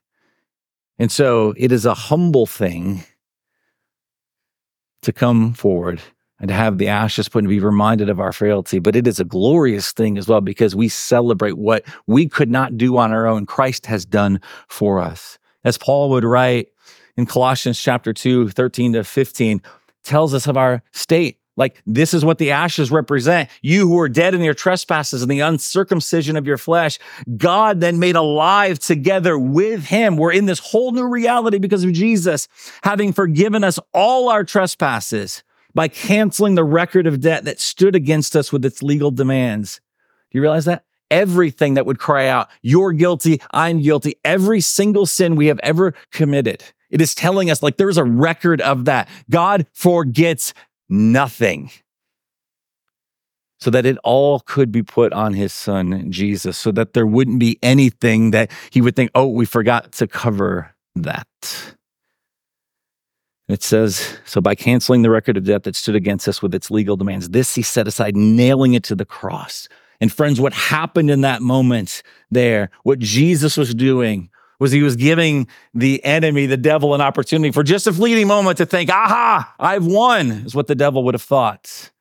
And 0.98 1.12
so 1.12 1.54
it 1.58 1.72
is 1.72 1.86
a 1.86 1.94
humble 1.94 2.46
thing 2.46 3.04
to 5.02 5.12
come 5.12 5.54
forward 5.54 6.02
and 6.40 6.50
to 6.50 6.54
have 6.54 6.78
the 6.78 6.88
ashes 6.88 7.30
put 7.30 7.40
and 7.40 7.50
be 7.50 7.60
reminded 7.60 8.10
of 8.10 8.20
our 8.20 8.34
frailty. 8.34 8.80
But 8.80 8.96
it 8.96 9.08
is 9.08 9.20
a 9.20 9.26
glorious 9.26 9.92
thing 9.92 10.18
as 10.18 10.28
well 10.28 10.42
because 10.42 10.76
we 10.76 10.90
celebrate 10.90 11.58
what 11.58 11.84
we 12.08 12.28
could 12.28 12.50
not 12.50 12.78
do 12.78 12.98
on 12.98 13.12
our 13.12 13.26
own, 13.26 13.46
Christ 13.46 13.86
has 13.86 14.06
done 14.06 14.42
for 14.68 15.00
us. 15.00 15.38
As 15.64 15.78
Paul 15.78 16.10
would 16.12 16.24
write 16.24 16.70
in 17.18 17.26
Colossians 17.26 17.80
chapter 17.80 18.14
2, 18.14 18.50
13 18.50 18.94
to 18.94 19.04
15, 19.04 19.62
tells 20.04 20.34
us 20.34 20.48
of 20.48 20.58
our 20.58 20.84
state. 20.92 21.40
Like, 21.58 21.82
this 21.86 22.14
is 22.14 22.26
what 22.26 22.38
the 22.38 22.52
ashes 22.52 22.92
represent. 22.92 23.50
You 23.62 23.88
who 23.88 23.98
are 24.00 24.10
dead 24.10 24.36
in 24.36 24.42
your 24.42 24.54
trespasses 24.54 25.22
and 25.22 25.32
the 25.32 25.40
uncircumcision 25.40 26.36
of 26.36 26.46
your 26.46 26.58
flesh, 26.58 27.00
God 27.38 27.80
then 27.80 27.98
made 27.98 28.18
alive 28.18 28.78
together 28.78 29.40
with 29.40 29.86
him. 29.86 30.18
We're 30.18 30.34
in 30.34 30.48
this 30.48 30.60
whole 30.60 30.92
new 30.92 31.08
reality 31.08 31.58
because 31.58 31.86
of 31.86 31.94
Jesus, 31.94 32.50
having 32.84 33.14
forgiven 33.14 33.64
us 33.64 33.80
all 33.94 34.28
our 34.28 34.44
trespasses 34.44 35.44
by 35.76 35.90
canceling 35.90 36.56
the 36.56 36.64
record 36.64 37.06
of 37.06 37.20
debt 37.20 37.44
that 37.46 37.60
stood 37.60 37.96
against 37.96 38.36
us 38.36 38.52
with 38.52 38.66
its 38.66 38.82
legal 38.82 39.12
demands. 39.12 39.82
Do 40.32 40.38
you 40.38 40.42
realize 40.42 40.66
that? 40.66 40.86
Everything 41.12 41.76
that 41.76 41.86
would 41.86 42.00
cry 42.00 42.28
out, 42.28 42.50
You're 42.64 42.94
guilty, 42.94 43.40
I'm 43.52 43.82
guilty, 43.82 44.16
every 44.24 44.62
single 44.62 45.06
sin 45.06 45.36
we 45.36 45.48
have 45.48 45.60
ever 45.62 45.94
committed. 46.12 46.64
It 46.90 47.02
is 47.02 47.14
telling 47.14 47.52
us 47.52 47.62
like 47.62 47.78
there's 47.78 47.98
a 47.98 48.04
record 48.04 48.62
of 48.62 48.86
that. 48.86 49.08
God 49.30 49.68
forgets 49.74 50.54
nothing. 50.90 51.70
So 53.60 53.70
that 53.70 53.86
it 53.86 53.98
all 54.04 54.42
could 54.42 54.72
be 54.72 54.84
put 54.84 55.14
on 55.14 55.34
his 55.34 55.54
son, 55.54 56.12
Jesus, 56.12 56.58
so 56.58 56.72
that 56.72 56.94
there 56.94 57.08
wouldn't 57.08 57.40
be 57.40 57.58
anything 57.64 58.32
that 58.32 58.52
he 58.70 58.82
would 58.82 58.96
think, 58.96 59.12
oh, 59.16 59.28
we 59.28 59.46
forgot 59.46 59.92
to 59.94 60.08
cover 60.08 60.76
that. 60.96 61.28
It 63.48 63.62
says, 63.62 64.18
so 64.26 64.42
by 64.42 64.56
canceling 64.56 65.04
the 65.04 65.12
record 65.12 65.38
of 65.38 65.44
debt 65.44 65.64
that 65.64 65.76
stood 65.76 65.96
against 65.96 66.28
us 66.28 66.42
with 66.42 66.56
its 66.56 66.72
legal 66.72 66.98
demands, 66.98 67.30
this 67.30 67.54
he 67.54 67.62
set 67.62 67.88
aside, 67.88 68.16
nailing 68.16 68.74
it 68.74 68.84
to 68.86 68.96
the 68.96 69.06
cross. 69.06 69.68
And 70.02 70.12
friends, 70.12 70.42
what 70.42 70.54
happened 70.54 71.12
in 71.12 71.22
that 71.22 71.42
moment 71.42 72.02
there, 72.32 72.72
what 72.84 73.00
Jesus 73.00 73.56
was 73.56 73.76
doing 73.76 74.30
was 74.60 74.72
he 74.72 74.82
was 74.82 74.96
giving 74.96 75.48
the 75.74 76.04
enemy, 76.04 76.48
the 76.48 76.58
devil, 76.58 76.96
an 76.96 77.02
opportunity 77.02 77.52
for 77.52 77.62
just 77.62 77.88
a 77.88 77.94
fleeting 77.94 78.28
moment 78.28 78.58
to 78.58 78.66
think, 78.66 78.90
aha, 78.90 79.54
I've 79.60 79.86
won, 79.86 80.32
is 80.32 80.56
what 80.56 80.68
the 80.68 80.76
devil 80.76 81.04
would 81.04 81.14
have 81.14 81.22
thought. 81.22 81.92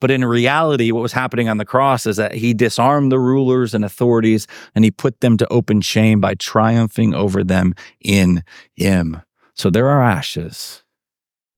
But 0.00 0.10
in 0.10 0.24
reality, 0.24 0.90
what 0.90 1.02
was 1.02 1.12
happening 1.12 1.48
on 1.48 1.58
the 1.58 1.64
cross 1.64 2.06
is 2.06 2.16
that 2.16 2.34
he 2.34 2.54
disarmed 2.54 3.10
the 3.10 3.18
rulers 3.18 3.74
and 3.74 3.84
authorities 3.84 4.46
and 4.74 4.84
he 4.84 4.90
put 4.90 5.20
them 5.20 5.36
to 5.38 5.52
open 5.52 5.80
shame 5.80 6.20
by 6.20 6.34
triumphing 6.34 7.14
over 7.14 7.42
them 7.42 7.74
in 8.00 8.42
him. 8.74 9.22
So 9.54 9.70
there 9.70 9.88
are 9.88 10.02
ashes 10.02 10.83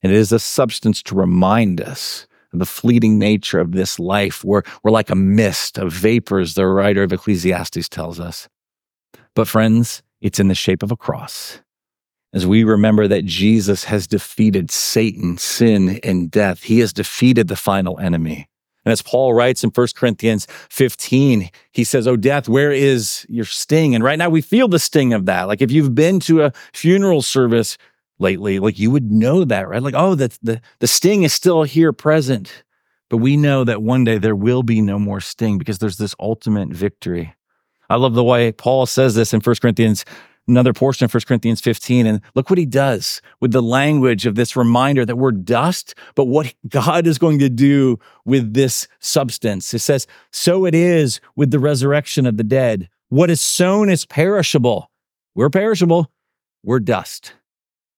and 0.03 0.13
it 0.13 0.19
is 0.19 0.33
a 0.33 0.39
substance 0.39 1.03
to 1.05 1.15
remind 1.15 1.81
us 1.81 2.27
of 2.53 2.59
the 2.59 2.67
fleeting 2.67 3.19
nature 3.19 3.59
of 3.59 3.73
this 3.73 3.99
life. 3.99 4.45
We're, 4.45 4.63
we're 4.83 4.91
like 4.91 5.11
a 5.11 5.17
mist 5.17 5.79
of 5.79 5.93
vapors, 5.93 6.55
the 6.55 6.67
writer 6.67 7.03
of 7.03 7.13
Ecclesiastes 7.13 7.89
tells 7.89 8.21
us. 8.21 8.49
But, 9.35 9.49
friends, 9.49 10.03
it's 10.21 10.41
in 10.41 10.49
the 10.49 10.55
shape 10.55 10.83
of 10.83 10.91
a 10.91 10.97
cross. 10.97 11.61
As 12.33 12.47
we 12.47 12.65
remember 12.65 13.09
that 13.09 13.25
Jesus 13.25 13.85
has 13.85 14.07
defeated 14.07 14.71
Satan, 14.71 15.39
sin, 15.39 16.01
and 16.03 16.31
death, 16.31 16.65
he 16.65 16.81
has 16.81 16.93
defeated 16.93 17.49
the 17.49 17.57
final 17.57 17.99
enemy. 17.99 18.49
And 18.85 18.93
as 18.93 19.03
Paul 19.03 19.35
writes 19.35 19.65
in 19.65 19.71
1 19.71 19.89
Corinthians 19.97 20.47
15, 20.71 21.51
he 21.73 21.85
says, 21.85 22.07
Oh, 22.07 22.17
death, 22.17 22.49
where 22.49 22.71
is 22.71 23.27
your 23.29 23.45
sting? 23.45 23.95
And 23.95 24.05
right 24.05 24.19
now 24.19 24.31
we 24.31 24.41
feel 24.41 24.69
the 24.69 24.79
sting 24.79 25.13
of 25.13 25.27
that. 25.27 25.49
Like 25.49 25.61
if 25.61 25.73
you've 25.73 25.95
been 25.95 26.21
to 26.21 26.45
a 26.45 26.53
funeral 26.73 27.23
service, 27.23 27.79
lately, 28.19 28.59
like 28.59 28.79
you 28.79 28.91
would 28.91 29.11
know 29.11 29.45
that, 29.45 29.69
right? 29.69 29.83
Like, 29.83 29.95
oh, 29.97 30.15
that 30.15 30.39
the, 30.43 30.61
the 30.79 30.87
sting 30.87 31.23
is 31.23 31.33
still 31.33 31.63
here 31.65 31.93
present. 31.93 32.65
But 33.09 33.19
we 33.19 33.37
know 33.37 33.63
that 33.65 33.83
one 33.83 34.05
day 34.05 34.19
there 34.19 34.35
will 34.35 34.63
be 34.63 34.81
no 34.81 34.99
more 34.99 35.21
sting 35.21 35.59
because 35.59 35.79
there's 35.79 35.99
this 35.99 36.15
ultimate 36.19 36.71
victory. 36.71 37.35
I 37.89 37.97
love 37.97 38.15
the 38.15 38.25
way 38.25 38.51
Paul 38.51 38.87
says 38.87 39.15
this 39.15 39.33
in 39.33 39.41
1 39.41 39.57
Corinthians, 39.63 40.05
another 40.49 40.73
portion 40.73 41.05
of 41.05 41.15
1 41.15 41.21
Corinthians 41.29 41.61
15. 41.61 42.05
And 42.05 42.21
look 42.35 42.51
what 42.51 42.59
he 42.59 42.67
does 42.67 43.23
with 43.41 43.53
the 43.53 43.63
language 43.63 44.27
of 44.27 44.35
this 44.35 44.57
reminder 44.57 45.07
that 45.07 45.17
we're 45.17 45.31
dust, 45.31 45.95
but 46.17 46.25
what 46.25 46.53
God 46.69 47.07
is 47.07 47.19
going 47.19 47.39
to 47.39 47.49
do 47.49 48.01
with 48.25 48.55
this 48.55 48.89
substance. 48.99 49.73
It 49.73 49.79
says, 49.81 50.09
So 50.33 50.67
it 50.67 50.75
is 50.75 51.21
with 51.37 51.53
the 51.53 51.61
resurrection 51.61 52.27
of 52.27 52.39
the 52.39 52.45
dead. 52.45 52.89
What 53.09 53.31
is 53.31 53.41
sown 53.41 53.89
is 53.89 54.05
perishable. 54.05 54.91
We're 55.37 55.51
perishable. 55.51 56.11
We're 56.65 56.81
dust 56.81 57.35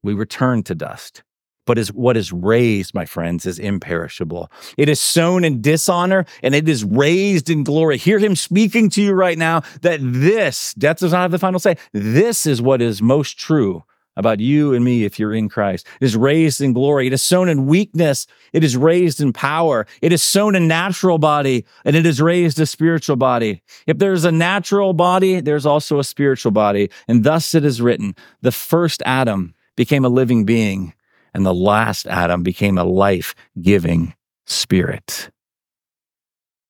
we 0.03 0.15
return 0.15 0.63
to 0.65 0.75
dust. 0.75 1.23
But 1.67 1.77
is 1.77 1.93
what 1.93 2.17
is 2.17 2.33
raised, 2.33 2.95
my 2.95 3.05
friends, 3.05 3.45
is 3.45 3.59
imperishable. 3.59 4.51
It 4.79 4.89
is 4.89 5.01
sown 5.01 5.45
in 5.45 5.61
dishonor 5.61 6.25
and 6.43 6.55
it 6.55 6.67
is 6.67 6.83
raised 6.83 7.51
in 7.51 7.63
glory. 7.63 7.99
Hear 7.99 8.19
him 8.19 8.37
speaking 8.37 8.89
to 8.91 9.03
you 9.03 9.13
right 9.13 9.37
now 9.37 9.61
that 9.83 10.01
this, 10.03 10.73
death 10.75 11.01
does 11.01 11.13
not 11.13 11.21
have 11.21 11.31
the 11.31 11.39
final 11.39 11.61
say. 11.61 11.77
This 11.93 12.47
is 12.47 12.63
what 12.63 12.81
is 12.81 13.03
most 13.03 13.39
true 13.39 13.85
about 14.19 14.41
you 14.41 14.75
and 14.75 14.85
me 14.85 15.05
if 15.05 15.19
you're 15.19 15.33
in 15.33 15.49
Christ. 15.49 15.87
It 16.01 16.05
is 16.05 16.17
raised 16.17 16.61
in 16.61 16.73
glory. 16.73 17.07
It 17.07 17.13
is 17.13 17.23
sown 17.23 17.49
in 17.49 17.67
weakness. 17.67 18.27
It 18.53 18.65
is 18.65 18.77
raised 18.77 19.21
in 19.21 19.33
power. 19.33 19.87
It 20.03 20.13
is 20.13 20.23
sown 20.23 20.57
a 20.57 20.61
natural 20.61 21.19
body 21.19 21.65
and 21.85 21.95
it 21.95 22.05
is 22.05 22.21
raised 22.21 22.59
a 22.59 22.67
spiritual 22.67 23.17
body. 23.17 23.63
If 23.87 23.99
there's 23.99 24.25
a 24.25 24.33
natural 24.33 24.93
body, 24.93 25.41
there's 25.41 25.67
also 25.67 26.01
a 26.01 26.05
spiritual 26.05 26.51
body. 26.51 26.91
And 27.07 27.25
thus 27.25 27.55
it 27.55 27.65
is 27.65 27.81
written, 27.81 28.17
the 28.43 28.53
first 28.53 29.03
Adam 29.07 29.55
became 29.79 30.05
a 30.05 30.09
living 30.09 30.45
being, 30.45 30.93
and 31.33 31.47
the 31.47 31.55
last 31.55 32.09
Adam 32.09 32.43
became 32.43 32.77
a 32.77 32.83
life 32.83 33.37
giving 33.63 34.13
spirit. 34.45 35.31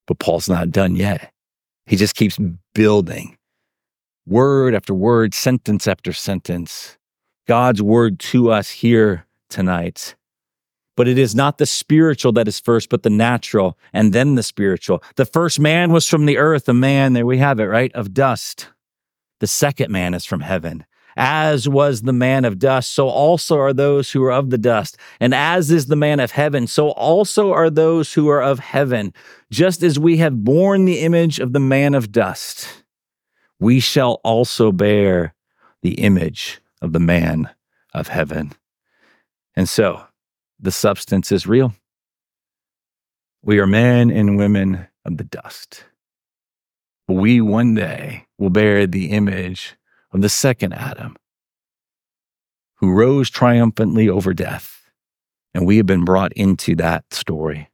But 0.07 0.19
Paul's 0.19 0.47
not 0.47 0.71
done 0.71 0.95
yet. 0.95 1.33
He 1.87 1.97
just 1.97 2.15
keeps 2.15 2.38
building 2.75 3.38
word 4.27 4.75
after 4.75 4.93
word, 4.93 5.33
sentence 5.33 5.88
after 5.88 6.12
sentence. 6.12 6.99
God's 7.47 7.81
word 7.81 8.19
to 8.21 8.50
us 8.50 8.69
here 8.69 9.25
tonight. 9.49 10.15
But 10.95 11.09
it 11.09 11.17
is 11.17 11.35
not 11.35 11.57
the 11.57 11.65
spiritual 11.65 12.33
that 12.33 12.47
is 12.47 12.61
first, 12.61 12.91
but 12.91 13.05
the 13.05 13.11
natural 13.11 13.79
and 13.95 14.12
then 14.12 14.35
the 14.35 14.43
spiritual. 14.43 15.03
The 15.17 15.25
first 15.25 15.59
man 15.59 15.93
was 15.93 16.07
from 16.07 16.27
the 16.27 16.37
earth, 16.37 16.69
a 16.69 16.75
man, 16.75 17.15
there 17.15 17.25
we 17.25 17.38
have 17.38 17.59
it, 17.59 17.65
right, 17.65 17.95
of 17.95 18.12
dust. 18.12 18.69
The 19.41 19.47
second 19.47 19.91
man 19.91 20.12
is 20.12 20.27
from 20.27 20.41
heaven. 20.41 20.85
As 21.21 21.69
was 21.69 22.03
the 22.03 22.13
man 22.13 22.45
of 22.45 22.61
dust, 22.61 22.93
so 22.93 23.09
also 23.09 23.59
are 23.59 23.73
those 23.73 24.13
who 24.13 24.23
are 24.23 24.31
of 24.31 24.51
the 24.51 24.57
dust. 24.57 24.97
And 25.19 25.35
as 25.35 25.69
is 25.69 25.87
the 25.87 25.97
man 25.97 26.21
of 26.21 26.31
heaven, 26.31 26.69
so 26.69 26.91
also 26.91 27.53
are 27.53 27.71
those 27.71 28.13
who 28.13 28.29
are 28.29 28.41
of 28.41 28.61
heaven. 28.61 29.13
Just 29.51 29.83
as 29.83 29.99
we 29.99 30.19
have 30.19 30.45
borne 30.45 30.85
the 30.85 31.01
image 31.01 31.41
of 31.41 31.53
the 31.53 31.59
man 31.59 31.95
of 31.95 32.13
dust, 32.13 32.85
we 33.59 33.81
shall 33.81 34.21
also 34.23 34.71
bear 34.71 35.35
the 35.83 35.95
image 35.95 36.61
of 36.81 36.93
the 36.93 37.01
man 37.01 37.51
of 37.93 38.07
heaven. 38.07 38.53
And 39.57 39.69
so 39.69 40.05
the 40.61 40.71
substance 40.71 41.33
is 41.33 41.49
real. 41.49 41.75
We 43.43 43.59
are 43.59 43.67
men 43.67 44.13
and 44.13 44.39
women 44.39 44.87
of 45.05 45.17
the 45.17 45.25
dust. 45.25 45.83
We 47.09 47.41
one 47.41 47.75
day 47.75 48.27
will 48.39 48.51
bear 48.51 48.87
the 48.87 49.11
image 49.11 49.75
of 50.12 50.23
the 50.23 50.29
second 50.29 50.73
Adam, 50.73 51.17
who 52.77 52.93
rose 52.93 53.31
triumphantly 53.31 54.09
over 54.09 54.33
death. 54.33 54.91
And 55.55 55.67
we 55.67 55.79
have 55.79 55.87
been 55.87 56.05
brought 56.05 56.33
into 56.35 56.77
that 56.77 57.12
story. 57.12 57.69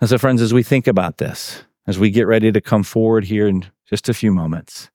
And 0.00 0.10
so, 0.10 0.18
friends, 0.18 0.42
as 0.42 0.52
we 0.52 0.62
think 0.62 0.86
about 0.86 1.18
this, 1.18 1.64
as 1.86 1.98
we 1.98 2.10
get 2.10 2.26
ready 2.26 2.50
to 2.50 2.60
come 2.60 2.82
forward 2.82 3.24
here 3.24 3.46
in 3.46 3.66
just 3.88 4.08
a 4.08 4.14
few 4.14 4.32
moments, 4.32 4.90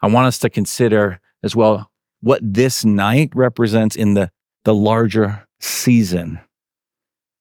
I 0.00 0.06
want 0.06 0.26
us 0.26 0.38
to 0.40 0.50
consider 0.50 1.20
as 1.42 1.56
well 1.56 1.90
what 2.20 2.40
this 2.42 2.84
night 2.84 3.30
represents 3.34 3.96
in 3.96 4.14
the, 4.14 4.30
the 4.64 4.74
larger 4.74 5.46
season, 5.60 6.40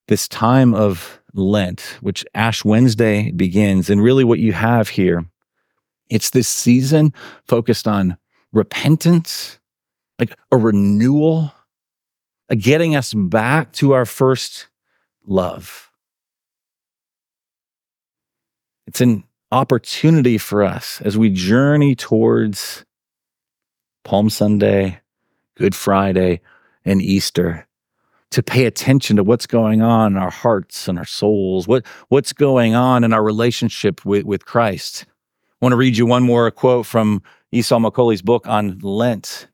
this 0.07 0.27
time 0.27 0.73
of 0.73 1.21
Lent, 1.33 1.97
which 2.01 2.25
Ash 2.33 2.65
Wednesday 2.65 3.31
begins. 3.31 3.89
And 3.89 4.01
really, 4.01 4.23
what 4.23 4.39
you 4.39 4.53
have 4.53 4.89
here, 4.89 5.25
it's 6.09 6.29
this 6.29 6.47
season 6.47 7.13
focused 7.45 7.87
on 7.87 8.17
repentance, 8.51 9.59
like 10.19 10.35
a 10.51 10.57
renewal, 10.57 11.53
a 12.49 12.55
getting 12.55 12.95
us 12.95 13.13
back 13.13 13.73
to 13.73 13.93
our 13.93 14.05
first 14.05 14.67
love. 15.25 15.91
It's 18.87 19.01
an 19.01 19.23
opportunity 19.51 20.37
for 20.37 20.63
us 20.63 21.01
as 21.01 21.17
we 21.17 21.29
journey 21.29 21.95
towards 21.95 22.85
Palm 24.03 24.29
Sunday, 24.29 25.01
Good 25.55 25.75
Friday, 25.75 26.41
and 26.85 27.01
Easter 27.01 27.67
to 28.31 28.43
pay 28.43 28.65
attention 28.65 29.15
to 29.15 29.23
what's 29.23 29.47
going 29.47 29.81
on 29.81 30.13
in 30.13 30.17
our 30.17 30.31
hearts 30.31 30.87
and 30.87 30.97
our 30.97 31.05
souls, 31.05 31.67
what, 31.67 31.85
what's 32.09 32.33
going 32.33 32.75
on 32.75 33.03
in 33.03 33.13
our 33.13 33.23
relationship 33.23 34.05
with, 34.05 34.25
with 34.25 34.45
Christ. 34.45 35.05
I 35.59 35.65
want 35.65 35.73
to 35.73 35.77
read 35.77 35.97
you 35.97 36.05
one 36.05 36.21
more 36.21 36.51
quote 36.51 36.85
from 36.85 37.23
Esau 37.51 37.79
McCaulley's 37.79 38.21
book 38.21 38.47
on 38.47 38.77
Lent. 38.79 39.47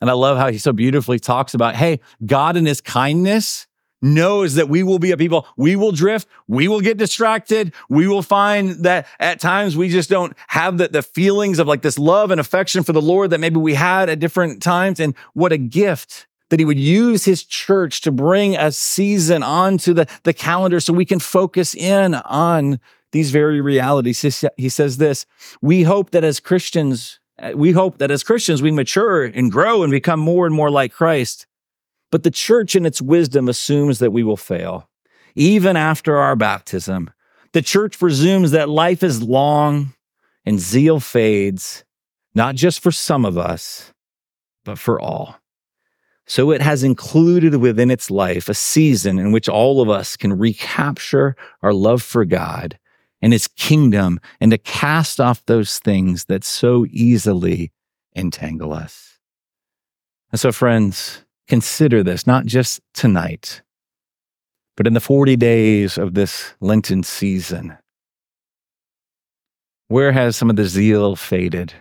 And 0.00 0.08
I 0.08 0.12
love 0.12 0.38
how 0.38 0.50
he 0.52 0.58
so 0.58 0.72
beautifully 0.72 1.18
talks 1.18 1.52
about 1.52 1.74
hey, 1.74 1.98
God 2.24 2.56
in 2.56 2.64
his 2.64 2.80
kindness 2.80 3.66
knows 4.00 4.54
that 4.54 4.68
we 4.68 4.82
will 4.82 4.98
be 4.98 5.12
a 5.12 5.16
people, 5.16 5.46
we 5.56 5.74
will 5.76 5.92
drift, 5.92 6.28
we 6.48 6.66
will 6.68 6.80
get 6.80 6.96
distracted, 6.96 7.72
we 7.88 8.06
will 8.08 8.22
find 8.22 8.70
that 8.84 9.06
at 9.20 9.40
times 9.40 9.76
we 9.76 9.88
just 9.88 10.10
don't 10.10 10.36
have 10.48 10.78
the, 10.78 10.88
the 10.88 11.02
feelings 11.02 11.58
of 11.58 11.68
like 11.68 11.82
this 11.82 11.98
love 11.98 12.30
and 12.30 12.40
affection 12.40 12.82
for 12.82 12.92
the 12.92 13.02
Lord 13.02 13.30
that 13.30 13.38
maybe 13.38 13.58
we 13.58 13.74
had 13.74 14.08
at 14.08 14.18
different 14.18 14.62
times. 14.62 14.98
And 15.00 15.14
what 15.34 15.52
a 15.52 15.58
gift 15.58 16.26
that 16.50 16.60
he 16.60 16.64
would 16.64 16.78
use 16.78 17.24
his 17.24 17.44
church 17.44 18.00
to 18.02 18.12
bring 18.12 18.56
a 18.56 18.70
season 18.70 19.42
onto 19.42 19.94
the, 19.94 20.06
the 20.24 20.32
calendar 20.32 20.80
so 20.80 20.92
we 20.92 21.04
can 21.04 21.18
focus 21.18 21.74
in 21.74 22.14
on 22.14 22.78
these 23.12 23.30
very 23.30 23.60
realities. 23.60 24.20
He 24.56 24.68
says 24.68 24.96
this 24.96 25.26
We 25.60 25.84
hope 25.84 26.10
that 26.10 26.24
as 26.24 26.40
Christians, 26.40 27.20
uh, 27.38 27.52
we 27.54 27.72
hope 27.72 27.98
that 27.98 28.10
as 28.10 28.24
Christians, 28.24 28.60
we 28.60 28.70
mature 28.70 29.24
and 29.24 29.52
grow 29.52 29.82
and 29.82 29.90
become 29.90 30.20
more 30.20 30.46
and 30.46 30.54
more 30.54 30.70
like 30.70 30.92
Christ. 30.92 31.46
But 32.10 32.24
the 32.24 32.30
church, 32.30 32.74
in 32.74 32.84
its 32.84 33.00
wisdom, 33.00 33.48
assumes 33.48 33.98
that 34.00 34.10
we 34.10 34.22
will 34.22 34.36
fail. 34.36 34.88
Even 35.34 35.76
after 35.76 36.16
our 36.16 36.36
baptism, 36.36 37.10
the 37.52 37.62
church 37.62 37.98
presumes 37.98 38.50
that 38.50 38.68
life 38.68 39.02
is 39.02 39.22
long 39.22 39.94
and 40.44 40.58
zeal 40.58 41.00
fades, 41.00 41.84
not 42.34 42.54
just 42.54 42.80
for 42.80 42.90
some 42.90 43.24
of 43.24 43.38
us, 43.38 43.92
but 44.64 44.78
for 44.78 45.00
all. 45.00 45.36
So 46.26 46.50
it 46.50 46.60
has 46.62 46.82
included 46.82 47.56
within 47.56 47.90
its 47.90 48.10
life 48.10 48.48
a 48.48 48.54
season 48.54 49.18
in 49.18 49.32
which 49.32 49.48
all 49.48 49.80
of 49.80 49.90
us 49.90 50.16
can 50.16 50.38
recapture 50.38 51.34
our 51.62 51.72
love 51.72 52.02
for 52.02 52.24
God 52.24 52.78
and 53.22 53.32
his 53.32 53.48
kingdom 53.48 54.20
and 54.40 54.50
to 54.50 54.58
cast 54.58 55.20
off 55.20 55.46
those 55.46 55.78
things 55.78 56.24
that 56.24 56.44
so 56.44 56.84
easily 56.90 57.72
entangle 58.14 58.72
us. 58.72 59.18
And 60.32 60.40
so, 60.40 60.50
friends, 60.50 61.24
consider 61.46 62.02
this 62.02 62.26
not 62.26 62.44
just 62.44 62.80
tonight, 62.92 63.62
but 64.76 64.86
in 64.86 64.94
the 64.94 65.00
40 65.00 65.36
days 65.36 65.96
of 65.96 66.14
this 66.14 66.54
Lenten 66.60 67.04
season. 67.04 67.78
Where 69.88 70.12
has 70.12 70.36
some 70.36 70.50
of 70.50 70.56
the 70.56 70.64
zeal 70.64 71.16
faded? 71.16 71.74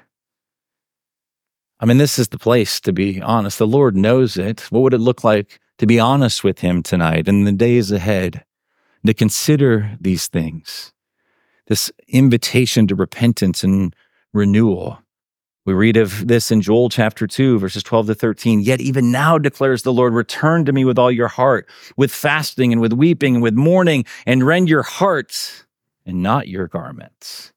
I 1.80 1.86
mean, 1.86 1.98
this 1.98 2.20
is 2.20 2.28
the 2.28 2.38
place 2.38 2.80
to 2.82 2.94
be 2.94 3.22
honest. 3.22 3.58
The 3.58 3.66
Lord 3.66 3.96
knows 3.98 4.38
it. 4.38 4.62
What 4.70 4.82
would 4.82 4.94
it 4.94 5.00
look 5.00 5.24
like 5.24 5.60
to 5.80 5.88
be 5.88 6.00
honest 6.00 6.44
with 6.44 6.60
Him 6.60 6.84
tonight 6.84 7.28
and 7.28 7.48
the 7.48 7.52
days 7.52 7.92
ahead? 7.92 8.46
To 9.04 9.16
consider 9.16 9.98
these 10.00 10.28
things 10.28 10.94
this 11.68 11.92
invitation 12.08 12.88
to 12.88 12.96
repentance 12.96 13.64
and 13.64 13.96
renewal. 14.34 15.00
We 15.64 15.74
read 15.74 15.96
of 15.96 16.28
this 16.28 16.50
in 16.50 16.62
Joel 16.62 16.90
chapter 16.90 17.28
2, 17.28 17.60
verses 17.60 17.84
12 17.84 18.08
to 18.08 18.16
13. 18.16 18.62
Yet 18.62 18.82
even 18.82 19.12
now 19.12 19.38
declares 19.38 19.84
the 19.84 19.94
Lord, 19.94 20.14
return 20.14 20.66
to 20.66 20.72
me 20.72 20.86
with 20.86 20.98
all 20.98 21.12
your 21.12 21.28
heart, 21.28 21.70
with 21.96 22.12
fasting 22.12 22.72
and 22.72 22.82
with 22.82 22.94
weeping 22.94 23.36
and 23.36 23.44
with 23.44 23.54
mourning, 23.54 24.06
and 24.26 24.44
rend 24.44 24.70
your 24.70 24.82
hearts 24.82 25.66
and 26.04 26.24
not 26.24 26.48
your 26.48 26.68
garments. 26.68 27.54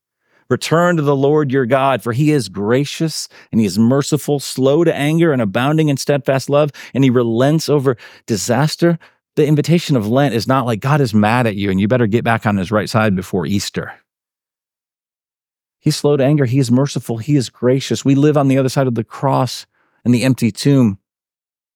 Return 0.50 0.96
to 0.96 1.02
the 1.02 1.16
Lord 1.16 1.50
your 1.50 1.64
God, 1.64 2.02
for 2.02 2.12
he 2.12 2.30
is 2.30 2.50
gracious 2.50 3.28
and 3.50 3.60
he 3.60 3.66
is 3.66 3.78
merciful, 3.78 4.38
slow 4.38 4.84
to 4.84 4.94
anger 4.94 5.32
and 5.32 5.40
abounding 5.40 5.88
in 5.88 5.96
steadfast 5.96 6.50
love, 6.50 6.70
and 6.92 7.02
he 7.02 7.10
relents 7.10 7.70
over 7.70 7.96
disaster. 8.26 8.98
The 9.36 9.46
invitation 9.46 9.96
of 9.96 10.06
Lent 10.06 10.34
is 10.34 10.46
not 10.46 10.66
like 10.66 10.80
God 10.80 11.00
is 11.00 11.12
mad 11.12 11.46
at 11.46 11.56
you 11.56 11.70
and 11.70 11.80
you 11.80 11.88
better 11.88 12.06
get 12.06 12.24
back 12.24 12.46
on 12.46 12.56
his 12.56 12.70
right 12.70 12.88
side 12.88 13.16
before 13.16 13.46
Easter. 13.46 13.92
He's 15.80 15.96
slow 15.96 16.16
to 16.16 16.24
anger. 16.24 16.46
He 16.46 16.58
is 16.58 16.70
merciful. 16.70 17.18
He 17.18 17.36
is 17.36 17.50
gracious. 17.50 18.04
We 18.04 18.14
live 18.14 18.36
on 18.36 18.48
the 18.48 18.58
other 18.58 18.68
side 18.68 18.86
of 18.86 18.94
the 18.94 19.04
cross 19.04 19.66
and 20.04 20.14
the 20.14 20.22
empty 20.22 20.50
tomb, 20.50 20.98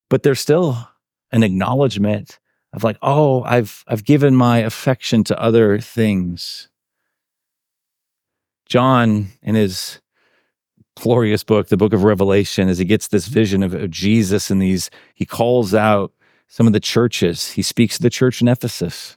but 0.09 0.23
there's 0.23 0.39
still 0.39 0.89
an 1.31 1.43
acknowledgement 1.43 2.39
of 2.73 2.83
like, 2.83 2.97
oh, 3.01 3.43
I've, 3.43 3.83
I've 3.87 4.03
given 4.03 4.35
my 4.35 4.59
affection 4.59 5.23
to 5.25 5.39
other 5.39 5.79
things. 5.79 6.69
John, 8.65 9.29
in 9.41 9.55
his 9.55 9.99
glorious 10.95 11.43
book, 11.43 11.67
the 11.67 11.77
book 11.77 11.93
of 11.93 12.03
Revelation, 12.03 12.69
as 12.69 12.77
he 12.77 12.85
gets 12.85 13.07
this 13.07 13.27
vision 13.27 13.63
of, 13.63 13.73
of 13.73 13.89
Jesus 13.89 14.49
and 14.49 14.61
these, 14.61 14.89
he 15.13 15.25
calls 15.25 15.73
out 15.73 16.11
some 16.49 16.67
of 16.67 16.73
the 16.73 16.81
churches. 16.81 17.51
He 17.51 17.61
speaks 17.61 17.95
to 17.95 18.03
the 18.03 18.09
church 18.09 18.41
in 18.41 18.49
Ephesus. 18.49 19.15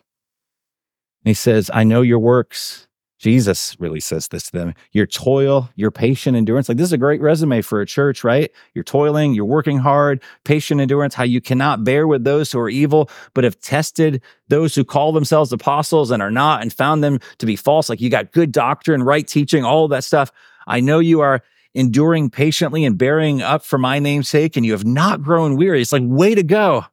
And 1.25 1.31
he 1.31 1.35
says, 1.35 1.69
I 1.75 1.83
know 1.83 2.03
your 2.03 2.21
works 2.21 2.87
Jesus 3.23 3.77
really 3.79 4.01
says 4.01 4.27
this 4.27 4.47
to 4.47 4.53
them. 4.53 4.75
Your 4.91 5.07
toil, 5.07 5.71
your 5.77 5.93
patient 5.93 6.37
endurance. 6.37 6.69
Like, 6.69 6.77
this 6.77 6.89
is 6.89 6.93
a 6.93 6.99
great 6.99 7.21
resume 7.21 7.63
for 7.63 7.81
a 7.81 7.87
church, 7.87 8.25
right? 8.25 8.51
You're 8.75 8.83
toiling, 8.83 9.33
you're 9.33 9.45
working 9.45 9.79
hard, 9.79 10.21
patient 10.43 10.81
endurance, 10.81 11.15
how 11.15 11.23
you 11.23 11.41
cannot 11.41 11.85
bear 11.85 12.09
with 12.09 12.25
those 12.25 12.51
who 12.51 12.59
are 12.59 12.69
evil, 12.69 13.09
but 13.33 13.45
have 13.45 13.61
tested 13.61 14.21
those 14.49 14.75
who 14.75 14.85
call 14.85 15.13
themselves 15.13 15.53
apostles 15.53 16.11
and 16.11 16.21
are 16.21 16.33
not 16.33 16.63
and 16.63 16.73
found 16.73 17.05
them 17.05 17.21
to 17.39 17.47
be 17.47 17.55
false. 17.55 17.89
Like, 17.89 18.01
you 18.01 18.11
got 18.11 18.33
good 18.33 18.51
doctrine, 18.51 19.05
right 19.05 19.27
teaching, 19.27 19.65
all 19.65 19.87
that 19.87 20.03
stuff. 20.03 20.33
I 20.67 20.81
know 20.81 20.99
you 20.99 21.21
are 21.21 21.43
enduring 21.75 22.29
patiently 22.29 22.85
and 22.85 22.99
bearing 22.99 23.41
up 23.41 23.65
for 23.65 23.79
my 23.79 24.01
name's 24.01 24.29
sake, 24.29 24.57
and 24.57 24.67
you 24.67 24.73
have 24.73 24.85
not 24.85 25.23
grown 25.23 25.57
weary. 25.57 25.81
It's 25.81 25.93
like, 25.93 26.03
way 26.05 26.35
to 26.35 26.43
go. 26.43 26.87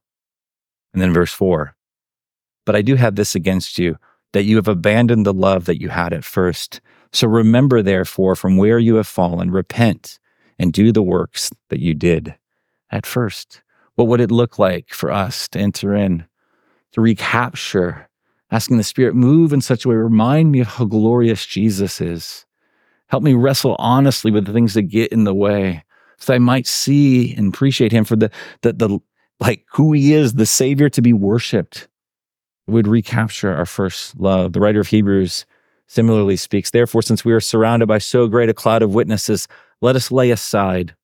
And 0.92 1.00
then 1.00 1.12
verse 1.12 1.32
four, 1.32 1.76
but 2.66 2.76
I 2.76 2.82
do 2.82 2.96
have 2.96 3.16
this 3.16 3.34
against 3.34 3.78
you 3.78 3.96
that 4.32 4.44
you 4.44 4.56
have 4.56 4.68
abandoned 4.68 5.26
the 5.26 5.32
love 5.32 5.64
that 5.64 5.80
you 5.80 5.88
had 5.88 6.12
at 6.12 6.24
first. 6.24 6.80
So 7.12 7.26
remember, 7.26 7.82
therefore, 7.82 8.36
from 8.36 8.56
where 8.56 8.78
you 8.78 8.96
have 8.96 9.06
fallen, 9.06 9.50
repent 9.50 10.18
and 10.58 10.72
do 10.72 10.92
the 10.92 11.02
works 11.02 11.50
that 11.68 11.80
you 11.80 11.94
did 11.94 12.34
at 12.90 13.06
first. 13.06 13.62
What 13.96 14.06
would 14.08 14.20
it 14.20 14.30
look 14.30 14.58
like 14.58 14.90
for 14.90 15.10
us 15.10 15.48
to 15.48 15.58
enter 15.58 15.94
in, 15.94 16.26
to 16.92 17.00
recapture, 17.00 18.08
asking 18.50 18.76
the 18.76 18.84
Spirit, 18.84 19.14
move 19.14 19.52
in 19.52 19.60
such 19.60 19.84
a 19.84 19.88
way, 19.88 19.96
remind 19.96 20.52
me 20.52 20.60
of 20.60 20.68
how 20.68 20.84
glorious 20.84 21.44
Jesus 21.46 22.00
is. 22.00 22.46
Help 23.08 23.22
me 23.22 23.34
wrestle 23.34 23.76
honestly 23.78 24.30
with 24.30 24.44
the 24.44 24.52
things 24.52 24.74
that 24.74 24.82
get 24.82 25.12
in 25.12 25.24
the 25.24 25.34
way 25.34 25.84
so 26.20 26.34
I 26.34 26.38
might 26.38 26.66
see 26.66 27.34
and 27.34 27.52
appreciate 27.52 27.92
him 27.92 28.04
for 28.04 28.14
the, 28.14 28.30
the, 28.60 28.74
the 28.74 28.98
like 29.40 29.64
who 29.72 29.92
he 29.92 30.12
is, 30.12 30.34
the 30.34 30.46
Savior 30.46 30.88
to 30.90 31.02
be 31.02 31.12
worshiped, 31.12 31.88
would 32.66 32.86
recapture 32.86 33.54
our 33.54 33.66
first 33.66 34.18
love. 34.18 34.52
The 34.52 34.60
writer 34.60 34.80
of 34.80 34.88
Hebrews 34.88 35.46
similarly 35.86 36.36
speaks, 36.36 36.70
Therefore, 36.70 37.02
since 37.02 37.24
we 37.24 37.32
are 37.32 37.40
surrounded 37.40 37.86
by 37.86 37.98
so 37.98 38.28
great 38.28 38.48
a 38.48 38.54
cloud 38.54 38.82
of 38.82 38.94
witnesses, 38.94 39.48
let 39.80 39.96
us 39.96 40.10
lay 40.10 40.30
aside 40.30 40.94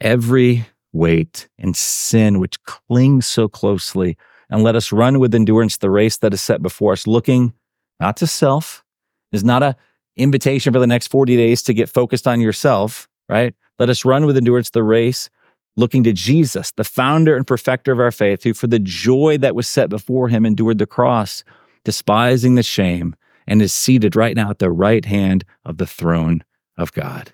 every 0.00 0.66
weight 0.92 1.48
and 1.58 1.76
sin 1.76 2.38
which 2.38 2.62
clings 2.64 3.26
so 3.26 3.48
closely, 3.48 4.16
and 4.50 4.62
let 4.62 4.76
us 4.76 4.92
run 4.92 5.18
with 5.18 5.34
endurance 5.34 5.78
the 5.78 5.90
race 5.90 6.18
that 6.18 6.34
is 6.34 6.42
set 6.42 6.62
before 6.62 6.92
us, 6.92 7.06
looking 7.06 7.52
not 8.00 8.16
to 8.18 8.26
self, 8.26 8.84
is 9.32 9.44
not 9.44 9.62
a 9.62 9.76
invitation 10.16 10.72
for 10.72 10.78
the 10.78 10.86
next 10.86 11.08
40 11.08 11.36
days 11.36 11.62
to 11.62 11.74
get 11.74 11.88
focused 11.88 12.26
on 12.26 12.40
yourself, 12.40 13.08
right? 13.28 13.54
Let 13.78 13.90
us 13.90 14.04
run 14.04 14.26
with 14.26 14.36
endurance 14.36 14.70
the 14.70 14.82
race 14.82 15.28
looking 15.76 16.02
to 16.04 16.12
Jesus, 16.12 16.72
the 16.72 16.84
founder 16.84 17.36
and 17.36 17.46
perfecter 17.46 17.92
of 17.92 18.00
our 18.00 18.10
faith, 18.10 18.42
who 18.42 18.54
for 18.54 18.66
the 18.66 18.78
joy 18.78 19.38
that 19.38 19.54
was 19.54 19.68
set 19.68 19.90
before 19.90 20.28
him 20.28 20.46
endured 20.46 20.78
the 20.78 20.86
cross, 20.86 21.44
despising 21.84 22.54
the 22.54 22.62
shame, 22.62 23.14
and 23.46 23.62
is 23.62 23.72
seated 23.72 24.16
right 24.16 24.34
now 24.34 24.50
at 24.50 24.58
the 24.58 24.70
right 24.70 25.04
hand 25.04 25.44
of 25.64 25.78
the 25.78 25.86
throne 25.86 26.42
of 26.76 26.92
God. 26.92 27.32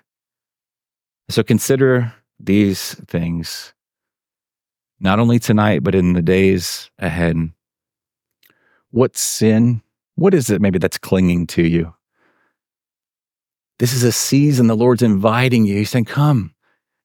So 1.29 1.41
consider 1.41 2.13
these 2.39 2.95
things, 3.07 3.73
not 4.99 5.19
only 5.19 5.39
tonight, 5.39 5.83
but 5.83 5.95
in 5.95 6.13
the 6.13 6.21
days 6.21 6.91
ahead. 6.99 7.37
What 8.91 9.17
sin, 9.17 9.81
what 10.15 10.33
is 10.33 10.49
it 10.49 10.61
maybe 10.61 10.79
that's 10.79 10.97
clinging 10.97 11.47
to 11.47 11.63
you? 11.63 11.93
This 13.79 13.93
is 13.93 14.03
a 14.03 14.11
season 14.11 14.67
the 14.67 14.75
Lord's 14.75 15.01
inviting 15.01 15.65
you. 15.65 15.77
He's 15.77 15.89
saying, 15.89 16.05
Come. 16.05 16.53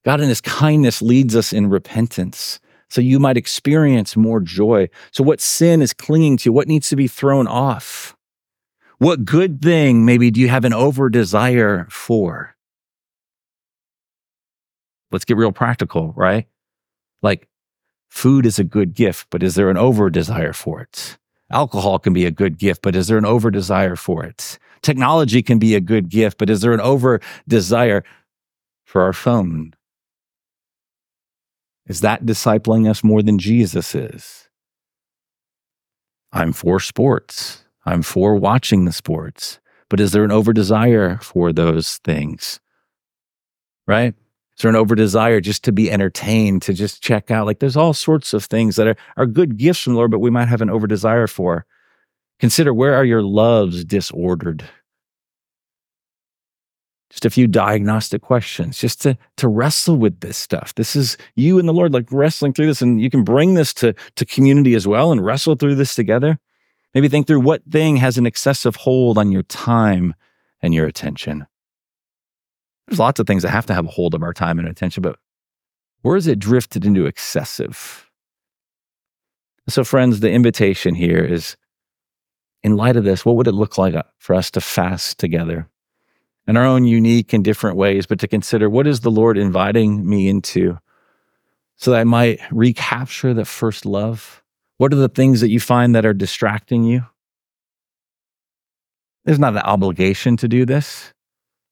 God, 0.05 0.21
in 0.21 0.29
his 0.29 0.41
kindness, 0.41 1.01
leads 1.01 1.35
us 1.35 1.51
in 1.51 1.69
repentance 1.69 2.59
so 2.89 3.01
you 3.01 3.19
might 3.19 3.37
experience 3.37 4.17
more 4.17 4.39
joy. 4.39 4.89
So, 5.11 5.23
what 5.23 5.41
sin 5.41 5.81
is 5.81 5.93
clinging 5.93 6.37
to? 6.37 6.51
What 6.51 6.67
needs 6.67 6.89
to 6.89 6.95
be 6.95 7.07
thrown 7.07 7.47
off? 7.47 8.15
What 8.97 9.25
good 9.25 9.61
thing 9.61 10.05
maybe 10.05 10.31
do 10.31 10.41
you 10.41 10.49
have 10.49 10.65
an 10.65 10.73
over 10.73 11.09
desire 11.09 11.87
for? 11.89 12.55
Let's 15.11 15.25
get 15.25 15.37
real 15.37 15.51
practical, 15.51 16.13
right? 16.15 16.47
Like, 17.21 17.47
food 18.09 18.45
is 18.45 18.59
a 18.59 18.63
good 18.63 18.93
gift, 18.93 19.27
but 19.29 19.41
is 19.41 19.55
there 19.55 19.69
an 19.69 19.77
over 19.77 20.09
desire 20.09 20.53
for 20.53 20.81
it? 20.81 21.17
Alcohol 21.51 21.97
can 21.97 22.13
be 22.13 22.25
a 22.25 22.31
good 22.31 22.57
gift, 22.57 22.81
but 22.81 22.95
is 22.95 23.07
there 23.07 23.17
an 23.17 23.25
over 23.25 23.49
desire 23.49 23.95
for 23.95 24.23
it? 24.23 24.59
Technology 24.81 25.41
can 25.41 25.59
be 25.59 25.75
a 25.75 25.79
good 25.79 26.09
gift, 26.09 26.37
but 26.37 26.49
is 26.49 26.61
there 26.61 26.73
an 26.73 26.81
over 26.81 27.19
desire 27.47 28.03
for 28.85 29.01
our 29.01 29.13
phone? 29.13 29.73
Is 31.89 32.01
that 32.01 32.25
discipling 32.25 32.87
us 32.87 33.03
more 33.03 33.23
than 33.23 33.39
Jesus 33.39 33.95
is? 33.95 34.47
I'm 36.31 36.53
for 36.53 36.79
sports. 36.79 37.63
I'm 37.83 38.03
for 38.03 38.35
watching 38.35 38.85
the 38.85 38.93
sports. 38.93 39.59
But 39.89 39.99
is 39.99 40.11
there 40.11 40.23
an 40.23 40.31
over 40.31 40.53
desire 40.53 41.17
for 41.17 41.51
those 41.51 41.97
things? 41.97 42.59
Right? 43.87 44.13
Is 44.55 44.61
there 44.61 44.69
an 44.69 44.75
over 44.75 44.93
desire 44.93 45.41
just 45.41 45.63
to 45.63 45.71
be 45.71 45.89
entertained, 45.89 46.61
to 46.63 46.73
just 46.73 47.01
check 47.01 47.31
out? 47.31 47.47
Like 47.47 47.59
there's 47.59 47.77
all 47.77 47.93
sorts 47.93 48.35
of 48.35 48.45
things 48.45 48.75
that 48.75 48.87
are, 48.87 48.95
are 49.17 49.25
good 49.25 49.57
gifts 49.57 49.79
from 49.79 49.93
the 49.93 49.97
Lord, 49.97 50.11
but 50.11 50.19
we 50.19 50.29
might 50.29 50.47
have 50.47 50.61
an 50.61 50.69
over 50.69 50.85
desire 50.85 51.25
for. 51.25 51.65
Consider 52.39 52.71
where 52.71 52.93
are 52.93 53.05
your 53.05 53.23
loves 53.23 53.83
disordered? 53.83 54.63
Just 57.09 57.25
a 57.25 57.29
few 57.29 57.47
diagnostic 57.47 58.21
questions 58.21 58.77
just 58.77 59.01
to 59.01 59.17
to 59.37 59.47
wrestle 59.47 59.95
with 59.95 60.19
this 60.19 60.37
stuff. 60.37 60.75
This 60.75 60.95
is 60.95 61.17
you 61.35 61.59
and 61.59 61.67
the 61.67 61.73
lord 61.73 61.93
like 61.93 62.07
wrestling 62.11 62.53
through 62.53 62.67
this 62.67 62.81
and 62.81 63.01
you 63.01 63.09
can 63.09 63.23
bring 63.23 63.55
this 63.55 63.73
to 63.75 63.93
to 64.15 64.25
community 64.25 64.75
as 64.75 64.87
well 64.87 65.11
and 65.11 65.23
wrestle 65.23 65.55
through 65.55 65.75
this 65.75 65.95
together. 65.95 66.39
Maybe 66.93 67.07
think 67.07 67.27
through 67.27 67.41
what 67.41 67.63
thing 67.69 67.97
has 67.97 68.17
an 68.17 68.25
excessive 68.25 68.75
hold 68.75 69.17
on 69.17 69.31
your 69.31 69.43
time 69.43 70.15
and 70.61 70.73
your 70.73 70.87
attention. 70.87 71.45
There's 72.87 72.99
lots 72.99 73.19
of 73.19 73.27
things 73.27 73.43
that 73.43 73.49
have 73.49 73.67
to 73.67 73.73
have 73.73 73.85
a 73.85 73.91
hold 73.91 74.15
of 74.15 74.23
our 74.23 74.33
time 74.33 74.59
and 74.59 74.67
attention 74.67 75.01
but 75.01 75.17
where 76.01 76.15
is 76.15 76.27
it 76.27 76.39
drifted 76.39 76.85
into 76.85 77.05
excessive? 77.05 78.09
So 79.67 79.83
friends 79.83 80.19
the 80.19 80.31
invitation 80.31 80.95
here 80.95 81.23
is 81.23 81.57
in 82.63 82.75
light 82.75 82.97
of 82.97 83.03
this 83.03 83.25
what 83.25 83.35
would 83.35 83.47
it 83.47 83.53
look 83.53 83.77
like 83.77 83.95
uh, 83.95 84.03
for 84.17 84.35
us 84.35 84.51
to 84.51 84.61
fast 84.61 85.17
together 85.17 85.67
in 86.49 86.57
our 86.57 86.65
own 86.65 86.83
unique 86.83 87.31
and 87.31 87.45
different 87.45 87.77
ways, 87.77 88.07
but 88.07 88.17
to 88.19 88.27
consider 88.27 88.67
what 88.71 88.87
is 88.87 89.01
the 89.01 89.11
Lord 89.11 89.37
inviting 89.37 90.09
me 90.09 90.27
into 90.27 90.79
so 91.75 91.91
that 91.91 91.99
I 91.99 92.03
might 92.03 92.39
recapture 92.49 93.35
the 93.35 93.45
first 93.45 93.85
love? 93.85 94.41
What 94.77 94.91
are 94.91 94.95
the 94.97 95.09
things 95.09 95.41
that 95.41 95.51
you 95.51 95.59
find 95.59 95.93
that 95.93 96.07
are 96.07 96.13
distracting 96.13 96.83
you? 96.83 97.05
There's 99.25 99.37
not 99.37 99.53
an 99.53 99.59
obligation 99.59 100.37
to 100.37 100.47
do 100.47 100.65
this. 100.65 101.13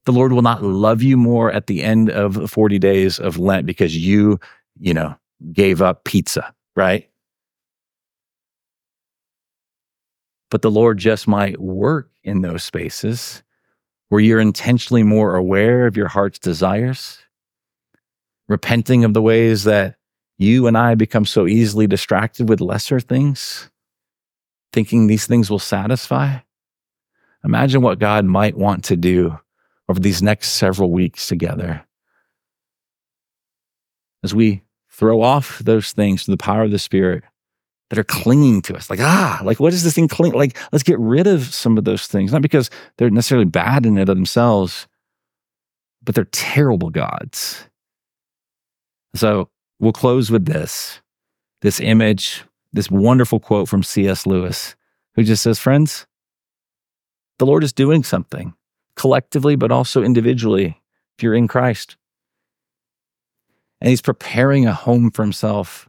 The 0.04 0.12
Lord 0.12 0.30
will 0.30 0.42
not 0.42 0.62
love 0.62 1.02
you 1.02 1.16
more 1.16 1.50
at 1.50 1.66
the 1.66 1.82
end 1.82 2.08
of 2.08 2.34
the 2.34 2.46
40 2.46 2.78
days 2.78 3.18
of 3.18 3.36
Lent 3.36 3.66
because 3.66 3.96
you, 3.96 4.38
you 4.78 4.94
know, 4.94 5.16
gave 5.52 5.82
up 5.82 6.04
pizza, 6.04 6.54
right? 6.76 7.10
But 10.52 10.62
the 10.62 10.70
Lord 10.70 10.98
just 10.98 11.26
might 11.26 11.60
work 11.60 12.12
in 12.22 12.42
those 12.42 12.62
spaces 12.62 13.42
where 14.08 14.20
you're 14.20 14.40
intentionally 14.40 15.02
more 15.02 15.36
aware 15.36 15.86
of 15.86 15.96
your 15.96 16.08
heart's 16.08 16.38
desires, 16.38 17.18
repenting 18.48 19.04
of 19.04 19.14
the 19.14 19.22
ways 19.22 19.64
that 19.64 19.96
you 20.38 20.66
and 20.66 20.78
I 20.78 20.94
become 20.94 21.24
so 21.24 21.46
easily 21.46 21.86
distracted 21.86 22.48
with 22.48 22.60
lesser 22.60 23.00
things, 23.00 23.70
thinking 24.72 25.06
these 25.06 25.26
things 25.26 25.50
will 25.50 25.58
satisfy. 25.58 26.38
Imagine 27.44 27.82
what 27.82 27.98
God 27.98 28.24
might 28.24 28.56
want 28.56 28.84
to 28.84 28.96
do 28.96 29.38
over 29.88 30.00
these 30.00 30.22
next 30.22 30.50
several 30.50 30.90
weeks 30.90 31.28
together. 31.28 31.84
As 34.22 34.34
we 34.34 34.62
throw 34.90 35.22
off 35.22 35.58
those 35.60 35.92
things 35.92 36.24
to 36.24 36.30
the 36.30 36.36
power 36.36 36.62
of 36.62 36.70
the 36.70 36.78
Spirit 36.78 37.24
that 37.90 37.98
are 37.98 38.04
clinging 38.04 38.62
to 38.62 38.76
us. 38.76 38.90
Like, 38.90 39.00
ah, 39.00 39.40
like 39.44 39.60
what 39.60 39.72
is 39.72 39.82
this 39.82 39.94
thing 39.94 40.08
cling? 40.08 40.32
Like, 40.32 40.58
let's 40.72 40.82
get 40.82 40.98
rid 40.98 41.26
of 41.26 41.54
some 41.54 41.78
of 41.78 41.84
those 41.84 42.06
things, 42.06 42.32
not 42.32 42.42
because 42.42 42.70
they're 42.96 43.10
necessarily 43.10 43.46
bad 43.46 43.86
in 43.86 43.96
it 43.98 44.08
of 44.08 44.16
themselves, 44.16 44.86
but 46.02 46.14
they're 46.14 46.24
terrible 46.26 46.90
gods. 46.90 47.64
So 49.14 49.48
we'll 49.80 49.92
close 49.92 50.30
with 50.30 50.44
this 50.44 51.00
this 51.60 51.80
image, 51.80 52.44
this 52.72 52.90
wonderful 52.90 53.40
quote 53.40 53.68
from 53.68 53.82
C.S. 53.82 54.26
Lewis, 54.26 54.76
who 55.14 55.24
just 55.24 55.42
says, 55.42 55.58
Friends, 55.58 56.06
the 57.38 57.46
Lord 57.46 57.64
is 57.64 57.72
doing 57.72 58.04
something 58.04 58.54
collectively, 58.94 59.56
but 59.56 59.72
also 59.72 60.02
individually 60.02 60.80
if 61.16 61.22
you're 61.22 61.34
in 61.34 61.48
Christ. 61.48 61.96
And 63.80 63.90
he's 63.90 64.02
preparing 64.02 64.66
a 64.66 64.72
home 64.72 65.10
for 65.10 65.22
himself 65.22 65.88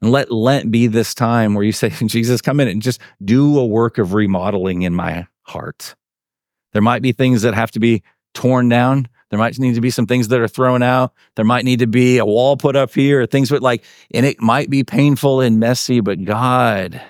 and 0.00 0.10
let 0.10 0.30
Lent 0.30 0.70
be 0.70 0.86
this 0.86 1.14
time 1.14 1.54
where 1.54 1.64
you 1.64 1.72
say, 1.72 1.90
Jesus, 2.06 2.40
come 2.40 2.60
in 2.60 2.68
and 2.68 2.82
just 2.82 3.00
do 3.24 3.58
a 3.58 3.66
work 3.66 3.98
of 3.98 4.14
remodeling 4.14 4.82
in 4.82 4.94
my 4.94 5.26
heart. 5.42 5.94
There 6.72 6.82
might 6.82 7.02
be 7.02 7.12
things 7.12 7.42
that 7.42 7.54
have 7.54 7.70
to 7.72 7.80
be 7.80 8.02
torn 8.34 8.68
down. 8.68 9.08
There 9.30 9.38
might 9.38 9.58
need 9.58 9.74
to 9.74 9.80
be 9.80 9.90
some 9.90 10.06
things 10.06 10.28
that 10.28 10.40
are 10.40 10.48
thrown 10.48 10.82
out. 10.82 11.12
There 11.36 11.44
might 11.44 11.64
need 11.64 11.80
to 11.80 11.86
be 11.86 12.18
a 12.18 12.26
wall 12.26 12.56
put 12.56 12.76
up 12.76 12.92
here, 12.92 13.26
things 13.26 13.50
with 13.50 13.62
like, 13.62 13.84
and 14.12 14.26
it 14.26 14.40
might 14.40 14.70
be 14.70 14.82
painful 14.82 15.40
and 15.40 15.60
messy, 15.60 16.00
but 16.00 16.24
God 16.24 17.00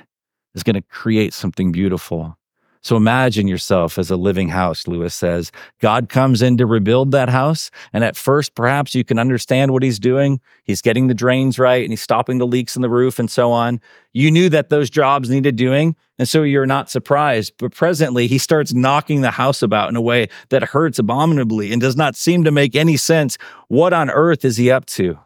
is 0.55 0.63
going 0.63 0.75
to 0.75 0.83
create 0.83 1.33
something 1.33 1.73
beautiful. 1.73 2.37
So 2.83 2.97
imagine 2.97 3.47
yourself 3.47 3.99
as 3.99 4.11
a 4.11 4.17
living 4.17 4.49
house, 4.49 4.87
Lewis 4.87 5.15
says. 5.15 5.53
God 5.81 6.09
comes 6.09 6.41
in 6.41 6.57
to 6.57 6.65
rebuild 6.65 7.11
that 7.11 7.29
house. 7.29 7.71
And 7.93 8.03
at 8.05 8.17
first, 8.17 8.55
perhaps 8.55 8.95
you 8.95 9.05
can 9.05 9.19
understand 9.19 9.73
what 9.73 9.83
he's 9.83 9.99
doing. 9.99 10.41
He's 10.65 10.81
getting 10.81 11.07
the 11.07 11.15
drains 11.15 11.59
right 11.59 11.83
and 11.83 11.93
he's 11.93 12.01
stopping 12.01 12.39
the 12.39 12.47
leaks 12.47 12.77
in 12.77 12.83
the 12.83 12.89
roof 12.89 13.19
and 13.19 13.31
so 13.31 13.53
on. 13.53 13.81
You 14.15 14.31
knew 14.31 14.49
that 14.49 14.71
those 14.71 14.89
jobs 14.89 15.29
needed 15.29 15.57
doing. 15.57 15.95
And 16.19 16.27
so 16.27 16.43
you're 16.43 16.67
not 16.67 16.91
surprised. 16.91 17.53
But 17.59 17.75
presently, 17.75 18.27
he 18.27 18.39
starts 18.39 18.73
knocking 18.73 19.21
the 19.21 19.31
house 19.31 19.63
about 19.63 19.91
in 19.91 19.97
a 19.97 20.03
way 20.03 20.29
that 20.49 20.63
hurts 20.63 20.99
abominably 20.99 21.73
and 21.73 21.83
does 21.83 21.97
not 21.97 22.17
seem 22.17 22.45
to 22.45 22.51
make 22.51 22.75
any 22.75 22.97
sense. 22.97 23.37
What 23.69 23.93
on 23.93 24.09
earth 24.09 24.45
is 24.45 24.57
he 24.57 24.71
up 24.71 24.87
to? 24.87 25.19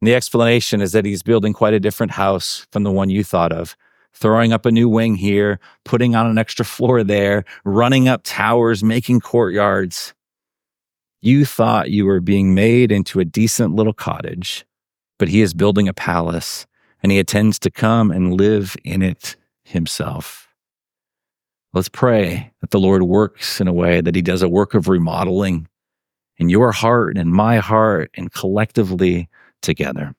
And 0.00 0.08
the 0.08 0.14
explanation 0.14 0.80
is 0.82 0.92
that 0.92 1.06
he's 1.06 1.22
building 1.22 1.54
quite 1.54 1.74
a 1.74 1.80
different 1.80 2.12
house 2.12 2.66
from 2.70 2.84
the 2.84 2.92
one 2.92 3.10
you 3.10 3.24
thought 3.24 3.52
of 3.52 3.74
throwing 4.18 4.52
up 4.52 4.66
a 4.66 4.70
new 4.70 4.88
wing 4.88 5.14
here, 5.14 5.60
putting 5.84 6.14
on 6.14 6.26
an 6.26 6.38
extra 6.38 6.64
floor 6.64 7.04
there, 7.04 7.44
running 7.64 8.08
up 8.08 8.22
towers, 8.24 8.82
making 8.82 9.20
courtyards. 9.20 10.14
You 11.20 11.44
thought 11.44 11.90
you 11.90 12.04
were 12.04 12.20
being 12.20 12.54
made 12.54 12.92
into 12.92 13.20
a 13.20 13.24
decent 13.24 13.74
little 13.74 13.92
cottage, 13.92 14.64
but 15.18 15.28
he 15.28 15.40
is 15.40 15.54
building 15.54 15.88
a 15.88 15.94
palace 15.94 16.66
and 17.02 17.12
he 17.12 17.18
intends 17.18 17.58
to 17.60 17.70
come 17.70 18.10
and 18.10 18.34
live 18.34 18.76
in 18.84 19.02
it 19.02 19.36
himself. 19.64 20.48
Let's 21.72 21.88
pray 21.88 22.52
that 22.60 22.70
the 22.70 22.80
Lord 22.80 23.02
works 23.02 23.60
in 23.60 23.68
a 23.68 23.72
way 23.72 24.00
that 24.00 24.14
he 24.14 24.22
does 24.22 24.42
a 24.42 24.48
work 24.48 24.74
of 24.74 24.88
remodeling 24.88 25.68
in 26.38 26.48
your 26.48 26.72
heart 26.72 27.16
and 27.16 27.28
in 27.28 27.32
my 27.32 27.58
heart 27.58 28.10
and 28.14 28.32
collectively 28.32 29.28
together. 29.60 30.14